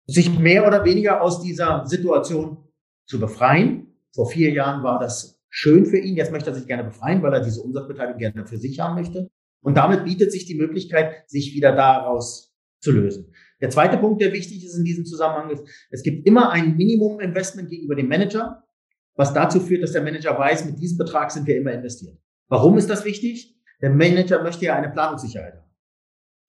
sich 0.06 0.36
mehr 0.36 0.66
oder 0.66 0.84
weniger 0.84 1.22
aus 1.22 1.40
dieser 1.40 1.86
Situation 1.86 2.58
zu 3.06 3.20
befreien. 3.20 3.94
Vor 4.12 4.28
vier 4.28 4.50
Jahren 4.50 4.82
war 4.82 4.98
das 4.98 5.40
schön 5.48 5.86
für 5.86 5.98
ihn. 5.98 6.16
Jetzt 6.16 6.32
möchte 6.32 6.50
er 6.50 6.56
sich 6.56 6.66
gerne 6.66 6.82
befreien, 6.82 7.22
weil 7.22 7.32
er 7.32 7.40
diese 7.40 7.62
Umsatzbeteiligung 7.62 8.18
gerne 8.18 8.46
für 8.46 8.58
sich 8.58 8.80
haben 8.80 8.96
möchte. 8.96 9.30
Und 9.62 9.76
damit 9.76 10.04
bietet 10.04 10.32
sich 10.32 10.44
die 10.44 10.56
Möglichkeit, 10.56 11.30
sich 11.30 11.54
wieder 11.54 11.72
daraus 11.72 12.52
zu 12.80 12.90
lösen. 12.90 13.32
Der 13.60 13.70
zweite 13.70 13.96
Punkt, 13.96 14.20
der 14.20 14.32
wichtig 14.32 14.64
ist 14.64 14.76
in 14.76 14.84
diesem 14.84 15.04
Zusammenhang, 15.04 15.50
ist, 15.50 15.62
es 15.90 16.02
gibt 16.02 16.26
immer 16.26 16.50
ein 16.50 16.76
Minimum-Investment 16.76 17.70
gegenüber 17.70 17.94
dem 17.94 18.08
Manager 18.08 18.61
was 19.14 19.34
dazu 19.34 19.60
führt, 19.60 19.82
dass 19.82 19.92
der 19.92 20.02
Manager 20.02 20.38
weiß, 20.38 20.64
mit 20.64 20.78
diesem 20.78 20.98
Betrag 20.98 21.30
sind 21.30 21.46
wir 21.46 21.56
immer 21.56 21.72
investiert. 21.72 22.18
Warum 22.48 22.78
ist 22.78 22.90
das 22.90 23.04
wichtig? 23.04 23.56
Der 23.80 23.90
Manager 23.90 24.42
möchte 24.42 24.64
ja 24.64 24.76
eine 24.76 24.90
Planungssicherheit 24.90 25.54
haben. 25.54 25.70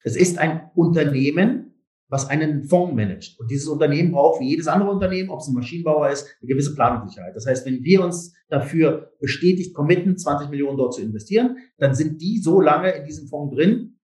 Es 0.04 0.16
ist 0.16 0.38
ein 0.38 0.70
Unternehmen, 0.76 1.74
was 2.10 2.30
einen 2.30 2.64
Fonds 2.64 2.96
managt. 2.96 3.40
Und 3.40 3.50
dieses 3.50 3.68
Unternehmen 3.68 4.12
braucht, 4.12 4.40
wie 4.40 4.50
jedes 4.50 4.68
andere 4.68 4.92
Unternehmen, 4.92 5.30
ob 5.30 5.40
es 5.40 5.48
ein 5.48 5.56
Maschinenbauer 5.56 6.10
ist, 6.10 6.28
eine 6.42 6.48
gewisse 6.48 6.76
Planungssicherheit. 6.76 7.36
Das 7.36 7.48
heißt, 7.48 7.66
wenn 7.66 7.84
wir 7.84 8.04
uns 8.04 8.36
dafür 8.50 9.14
bestätigt 9.20 9.74
committen, 9.74 10.18
20 10.18 10.50
Millionen 10.50 10.78
dort 10.78 10.94
zu 10.94 11.02
investieren, 11.02 11.58
dann 11.78 11.96
sind 11.96 12.22
die 12.22 12.40
so 12.40 12.62
lange 12.62 12.92
in 12.92 13.06
diesem 13.06 13.28
Fonds 13.28 13.56
drin. 13.56 13.98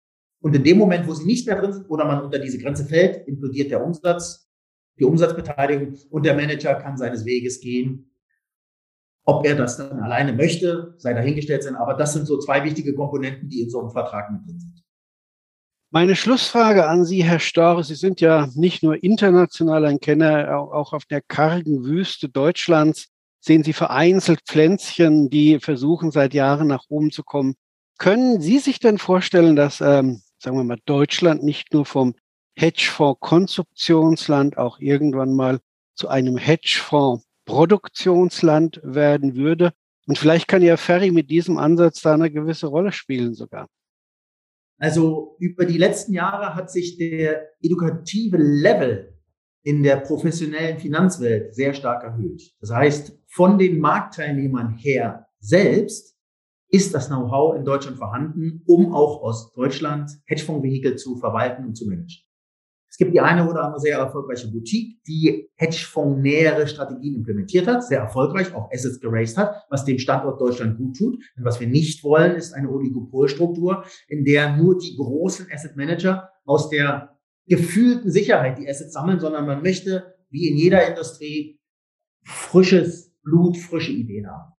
Und 0.40 0.54
in 0.54 0.62
dem 0.62 0.78
Moment, 0.78 1.08
wo 1.08 1.14
sie 1.14 1.24
nicht 1.24 1.46
mehr 1.46 1.60
drin 1.60 1.72
sind 1.72 1.90
oder 1.90 2.04
man 2.04 2.22
unter 2.22 2.38
diese 2.38 2.58
Grenze 2.58 2.84
fällt, 2.84 3.26
implodiert 3.26 3.72
der 3.72 3.84
Umsatz, 3.84 4.48
die 4.98 5.04
Umsatzbeteiligung 5.04 5.96
und 6.10 6.24
der 6.24 6.36
Manager 6.36 6.74
kann 6.74 6.96
seines 6.96 7.24
Weges 7.24 7.60
gehen 7.60 8.10
ob 9.26 9.44
er 9.44 9.56
das 9.56 9.76
dann 9.76 10.00
alleine 10.00 10.32
möchte, 10.32 10.94
sei 10.98 11.12
dahingestellt 11.12 11.64
sein. 11.64 11.76
Aber 11.76 11.94
das 11.94 12.14
sind 12.14 12.26
so 12.26 12.38
zwei 12.38 12.64
wichtige 12.64 12.94
Komponenten, 12.94 13.48
die 13.48 13.60
in 13.60 13.70
so 13.70 13.80
einem 13.80 13.90
Vertrag 13.90 14.30
mit 14.30 14.46
drin 14.46 14.58
sind. 14.58 14.82
Meine 15.90 16.16
Schlussfrage 16.16 16.88
an 16.88 17.04
Sie, 17.04 17.22
Herr 17.22 17.38
Storr. 17.38 17.84
Sie 17.84 17.94
sind 17.94 18.20
ja 18.20 18.48
nicht 18.54 18.82
nur 18.82 19.02
international 19.02 19.84
ein 19.84 20.00
Kenner, 20.00 20.58
auch 20.72 20.92
auf 20.92 21.04
der 21.04 21.20
kargen 21.20 21.84
Wüste 21.84 22.28
Deutschlands 22.28 23.08
sehen 23.46 23.62
Sie 23.62 23.72
vereinzelt 23.72 24.40
Pflänzchen, 24.44 25.30
die 25.30 25.60
versuchen 25.60 26.10
seit 26.10 26.34
Jahren 26.34 26.66
nach 26.66 26.82
oben 26.88 27.12
zu 27.12 27.22
kommen. 27.22 27.54
Können 27.98 28.40
Sie 28.40 28.58
sich 28.58 28.80
denn 28.80 28.98
vorstellen, 28.98 29.54
dass, 29.56 29.80
ähm, 29.80 30.22
sagen 30.38 30.56
wir 30.56 30.64
mal, 30.64 30.80
Deutschland 30.84 31.44
nicht 31.44 31.72
nur 31.72 31.86
vom 31.86 32.14
Hedgefonds-Konstruktionsland 32.58 34.58
auch 34.58 34.80
irgendwann 34.80 35.34
mal 35.34 35.60
zu 35.94 36.08
einem 36.08 36.36
Hedgefonds 36.36 37.24
Produktionsland 37.46 38.80
werden 38.84 39.36
würde. 39.36 39.72
Und 40.06 40.18
vielleicht 40.18 40.46
kann 40.46 40.62
ja 40.62 40.76
Ferry 40.76 41.10
mit 41.10 41.30
diesem 41.30 41.56
Ansatz 41.56 42.02
da 42.02 42.14
eine 42.14 42.30
gewisse 42.30 42.66
Rolle 42.66 42.92
spielen 42.92 43.34
sogar. 43.34 43.68
Also 44.78 45.36
über 45.38 45.64
die 45.64 45.78
letzten 45.78 46.12
Jahre 46.12 46.54
hat 46.54 46.70
sich 46.70 46.98
der 46.98 47.48
edukative 47.62 48.36
Level 48.36 49.14
in 49.62 49.82
der 49.82 49.96
professionellen 49.96 50.78
Finanzwelt 50.78 51.54
sehr 51.54 51.72
stark 51.72 52.04
erhöht. 52.04 52.54
Das 52.60 52.70
heißt, 52.70 53.18
von 53.26 53.58
den 53.58 53.80
Marktteilnehmern 53.80 54.76
her 54.76 55.26
selbst 55.40 56.16
ist 56.68 56.94
das 56.94 57.08
Know-how 57.08 57.56
in 57.56 57.64
Deutschland 57.64 57.96
vorhanden, 57.96 58.62
um 58.66 58.94
auch 58.94 59.22
aus 59.22 59.52
Deutschland 59.52 60.10
Hedgefondsvehikel 60.26 60.96
zu 60.96 61.16
verwalten 61.16 61.64
und 61.64 61.74
zu 61.74 61.86
managen. 61.86 62.25
Es 62.96 62.98
gibt 62.98 63.12
die 63.12 63.20
eine 63.20 63.46
oder 63.46 63.62
andere 63.64 63.78
sehr 63.78 63.98
erfolgreiche 63.98 64.48
Boutique, 64.50 65.02
die 65.06 65.50
Hedgefonds-nähere 65.56 66.66
Strategien 66.66 67.16
implementiert 67.16 67.66
hat, 67.66 67.84
sehr 67.84 68.00
erfolgreich 68.00 68.54
auch 68.54 68.70
Assets 68.72 69.00
geraced 69.00 69.36
hat, 69.36 69.66
was 69.68 69.84
dem 69.84 69.98
Standort 69.98 70.40
Deutschland 70.40 70.78
gut 70.78 70.96
tut. 70.96 71.22
Denn 71.36 71.44
was 71.44 71.60
wir 71.60 71.66
nicht 71.66 72.02
wollen, 72.04 72.36
ist 72.36 72.54
eine 72.54 72.70
Oligopolstruktur, 72.70 73.84
in 74.08 74.24
der 74.24 74.56
nur 74.56 74.78
die 74.78 74.96
großen 74.96 75.46
Asset 75.52 75.76
Manager 75.76 76.30
aus 76.46 76.70
der 76.70 77.14
gefühlten 77.46 78.10
Sicherheit 78.10 78.56
die 78.56 78.66
Assets 78.66 78.94
sammeln, 78.94 79.20
sondern 79.20 79.44
man 79.44 79.60
möchte, 79.60 80.14
wie 80.30 80.48
in 80.48 80.56
jeder 80.56 80.88
Industrie, 80.88 81.60
frisches 82.24 83.14
Blut, 83.22 83.58
frische 83.58 83.92
Ideen 83.92 84.26
haben. 84.26 84.54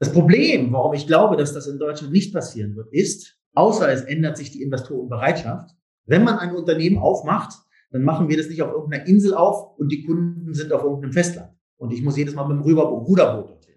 Das 0.00 0.10
Problem, 0.10 0.72
warum 0.72 0.94
ich 0.94 1.06
glaube, 1.06 1.36
dass 1.36 1.52
das 1.52 1.66
in 1.66 1.78
Deutschland 1.78 2.14
nicht 2.14 2.32
passieren 2.32 2.76
wird, 2.76 2.90
ist, 2.94 3.38
außer 3.52 3.90
es 3.90 4.00
ändert 4.04 4.38
sich 4.38 4.52
die 4.52 4.62
Investorenbereitschaft, 4.62 5.74
wenn 6.08 6.24
man 6.24 6.38
ein 6.38 6.54
Unternehmen 6.54 6.98
aufmacht, 6.98 7.54
dann 7.90 8.02
machen 8.02 8.28
wir 8.28 8.36
das 8.36 8.48
nicht 8.48 8.62
auf 8.62 8.72
irgendeiner 8.72 9.06
Insel 9.06 9.34
auf 9.34 9.78
und 9.78 9.90
die 9.90 10.04
Kunden 10.04 10.52
sind 10.52 10.72
auf 10.72 10.82
irgendeinem 10.82 11.12
Festland. 11.12 11.52
Und 11.76 11.92
ich 11.92 12.02
muss 12.02 12.16
jedes 12.16 12.34
Mal 12.34 12.48
mit 12.48 12.56
dem 12.56 12.62
Ruderboot 12.62 13.18
dorthin. 13.18 13.74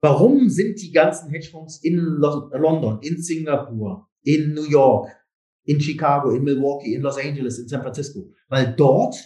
Warum 0.00 0.48
sind 0.48 0.82
die 0.82 0.92
ganzen 0.92 1.30
Hedgefonds 1.30 1.82
in 1.82 1.96
London, 1.96 2.98
in 3.02 3.22
Singapur, 3.22 4.08
in 4.22 4.52
New 4.52 4.68
York, 4.68 5.10
in 5.64 5.80
Chicago, 5.80 6.30
in 6.30 6.42
Milwaukee, 6.42 6.94
in 6.94 7.02
Los 7.02 7.18
Angeles, 7.18 7.58
in 7.58 7.68
San 7.68 7.80
Francisco? 7.80 8.30
Weil 8.48 8.74
dort 8.76 9.16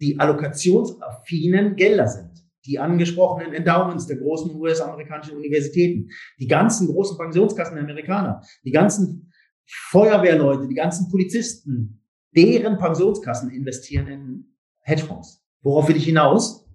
die 0.00 0.18
allokationsaffinen 0.18 1.76
Gelder 1.76 2.06
sind. 2.06 2.30
Die 2.66 2.78
angesprochenen 2.78 3.54
Endowments 3.54 4.06
der 4.06 4.18
großen 4.18 4.54
US-amerikanischen 4.54 5.36
Universitäten, 5.36 6.10
die 6.38 6.46
ganzen 6.46 6.88
großen 6.88 7.16
Pensionskassen 7.16 7.74
der 7.74 7.84
Amerikaner, 7.84 8.42
die 8.64 8.70
ganzen 8.70 9.32
Feuerwehrleute, 9.66 10.68
die 10.68 10.74
ganzen 10.74 11.10
Polizisten, 11.10 12.02
deren 12.36 12.78
Pensionskassen 12.78 13.50
investieren 13.50 14.06
in 14.06 14.56
Hedgefonds. 14.80 15.44
Worauf 15.62 15.88
will 15.88 15.96
ich 15.96 16.04
hinaus? 16.04 16.66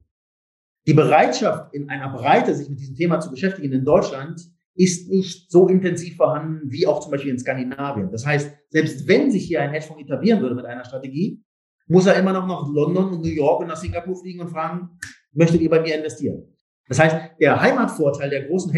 Die 0.87 0.93
Bereitschaft 0.93 1.73
in 1.73 1.89
einer 1.89 2.09
Breite, 2.09 2.53
sich 2.53 2.69
mit 2.69 2.79
diesem 2.79 2.95
Thema 2.95 3.19
zu 3.19 3.31
beschäftigen 3.31 3.73
in 3.73 3.83
Deutschland, 3.83 4.39
ist 4.75 5.09
nicht 5.09 5.49
so 5.49 5.67
intensiv 5.67 6.17
vorhanden 6.17 6.71
wie 6.71 6.85
auch 6.85 6.99
zum 6.99 7.11
Beispiel 7.11 7.31
in 7.31 7.39
Skandinavien. 7.39 8.11
Das 8.11 8.25
heißt, 8.25 8.51
selbst 8.69 9.07
wenn 9.07 9.31
sich 9.31 9.45
hier 9.45 9.61
ein 9.61 9.71
Hedgefonds 9.71 10.03
etablieren 10.03 10.41
würde 10.41 10.55
mit 10.55 10.65
einer 10.65 10.83
Strategie, 10.83 11.43
muss 11.87 12.05
er 12.05 12.15
immer 12.15 12.33
noch 12.33 12.45
nach 12.47 12.67
London 12.67 13.13
und 13.13 13.21
New 13.21 13.29
York 13.29 13.61
und 13.61 13.67
nach 13.67 13.77
Singapur 13.77 14.15
fliegen 14.15 14.41
und 14.41 14.49
fragen, 14.49 14.89
möchtet 15.31 15.61
ihr 15.61 15.69
bei 15.69 15.79
mir 15.79 15.97
investieren? 15.97 16.43
Das 16.87 16.99
heißt, 16.99 17.39
der 17.39 17.61
Heimatvorteil 17.61 18.29
der 18.29 18.47
großen 18.47 18.71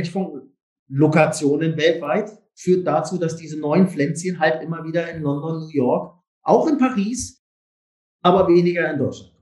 Hedgefonds-Lokationen 0.90 1.78
weltweit 1.78 2.32
führt 2.56 2.88
dazu, 2.88 3.18
dass 3.18 3.36
diese 3.36 3.60
neuen 3.60 3.88
Pflänzchen 3.88 4.40
halt 4.40 4.62
immer 4.64 4.84
wieder 4.84 5.10
in 5.12 5.22
London, 5.22 5.60
New 5.60 5.70
York, 5.70 6.18
auch 6.44 6.68
in 6.68 6.78
Paris, 6.78 7.44
aber 8.22 8.48
weniger 8.48 8.92
in 8.92 9.00
Deutschland. 9.00 9.34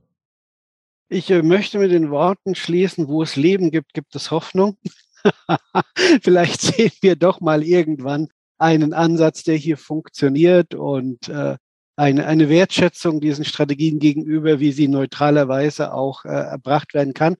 Ich 1.08 1.30
äh, 1.30 1.42
möchte 1.42 1.78
mit 1.78 1.92
den 1.92 2.10
Worten 2.10 2.54
schließen, 2.54 3.08
wo 3.08 3.22
es 3.22 3.36
Leben 3.36 3.70
gibt, 3.70 3.94
gibt 3.94 4.14
es 4.16 4.30
Hoffnung. 4.30 4.76
Vielleicht 6.22 6.60
sehen 6.60 6.92
wir 7.00 7.16
doch 7.16 7.40
mal 7.40 7.62
irgendwann 7.62 8.28
einen 8.58 8.92
Ansatz, 8.92 9.44
der 9.44 9.56
hier 9.56 9.76
funktioniert 9.76 10.74
und 10.74 11.28
äh, 11.28 11.56
eine, 11.96 12.26
eine 12.26 12.48
Wertschätzung 12.48 13.20
diesen 13.20 13.44
Strategien 13.44 13.98
gegenüber, 13.98 14.60
wie 14.60 14.72
sie 14.72 14.88
neutralerweise 14.88 15.94
auch 15.94 16.24
äh, 16.24 16.28
erbracht 16.28 16.92
werden 16.92 17.14
kann. 17.14 17.36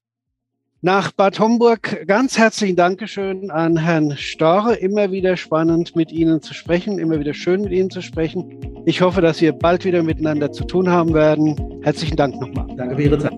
Nach 0.87 1.11
Bad 1.11 1.37
Homburg 1.41 2.07
ganz 2.07 2.37
herzlichen 2.37 2.77
Dankeschön 2.77 3.51
an 3.51 3.75
Herrn 3.75 4.15
Storre. 4.15 4.75
Immer 4.75 5.11
wieder 5.11 5.35
spannend 5.35 5.97
mit 5.97 6.13
Ihnen 6.13 6.41
zu 6.41 6.53
sprechen, 6.53 6.97
immer 6.97 7.19
wieder 7.19 7.33
schön 7.33 7.63
mit 7.63 7.73
Ihnen 7.73 7.89
zu 7.89 8.01
sprechen. 8.01 8.83
Ich 8.85 9.01
hoffe, 9.01 9.19
dass 9.19 9.41
wir 9.41 9.51
bald 9.51 9.83
wieder 9.83 10.01
miteinander 10.01 10.49
zu 10.53 10.63
tun 10.63 10.89
haben 10.89 11.13
werden. 11.13 11.81
Herzlichen 11.83 12.15
Dank 12.15 12.39
nochmal. 12.39 12.73
Danke 12.77 12.95
für 12.95 13.01
Ihre 13.01 13.19
Zeit. 13.19 13.33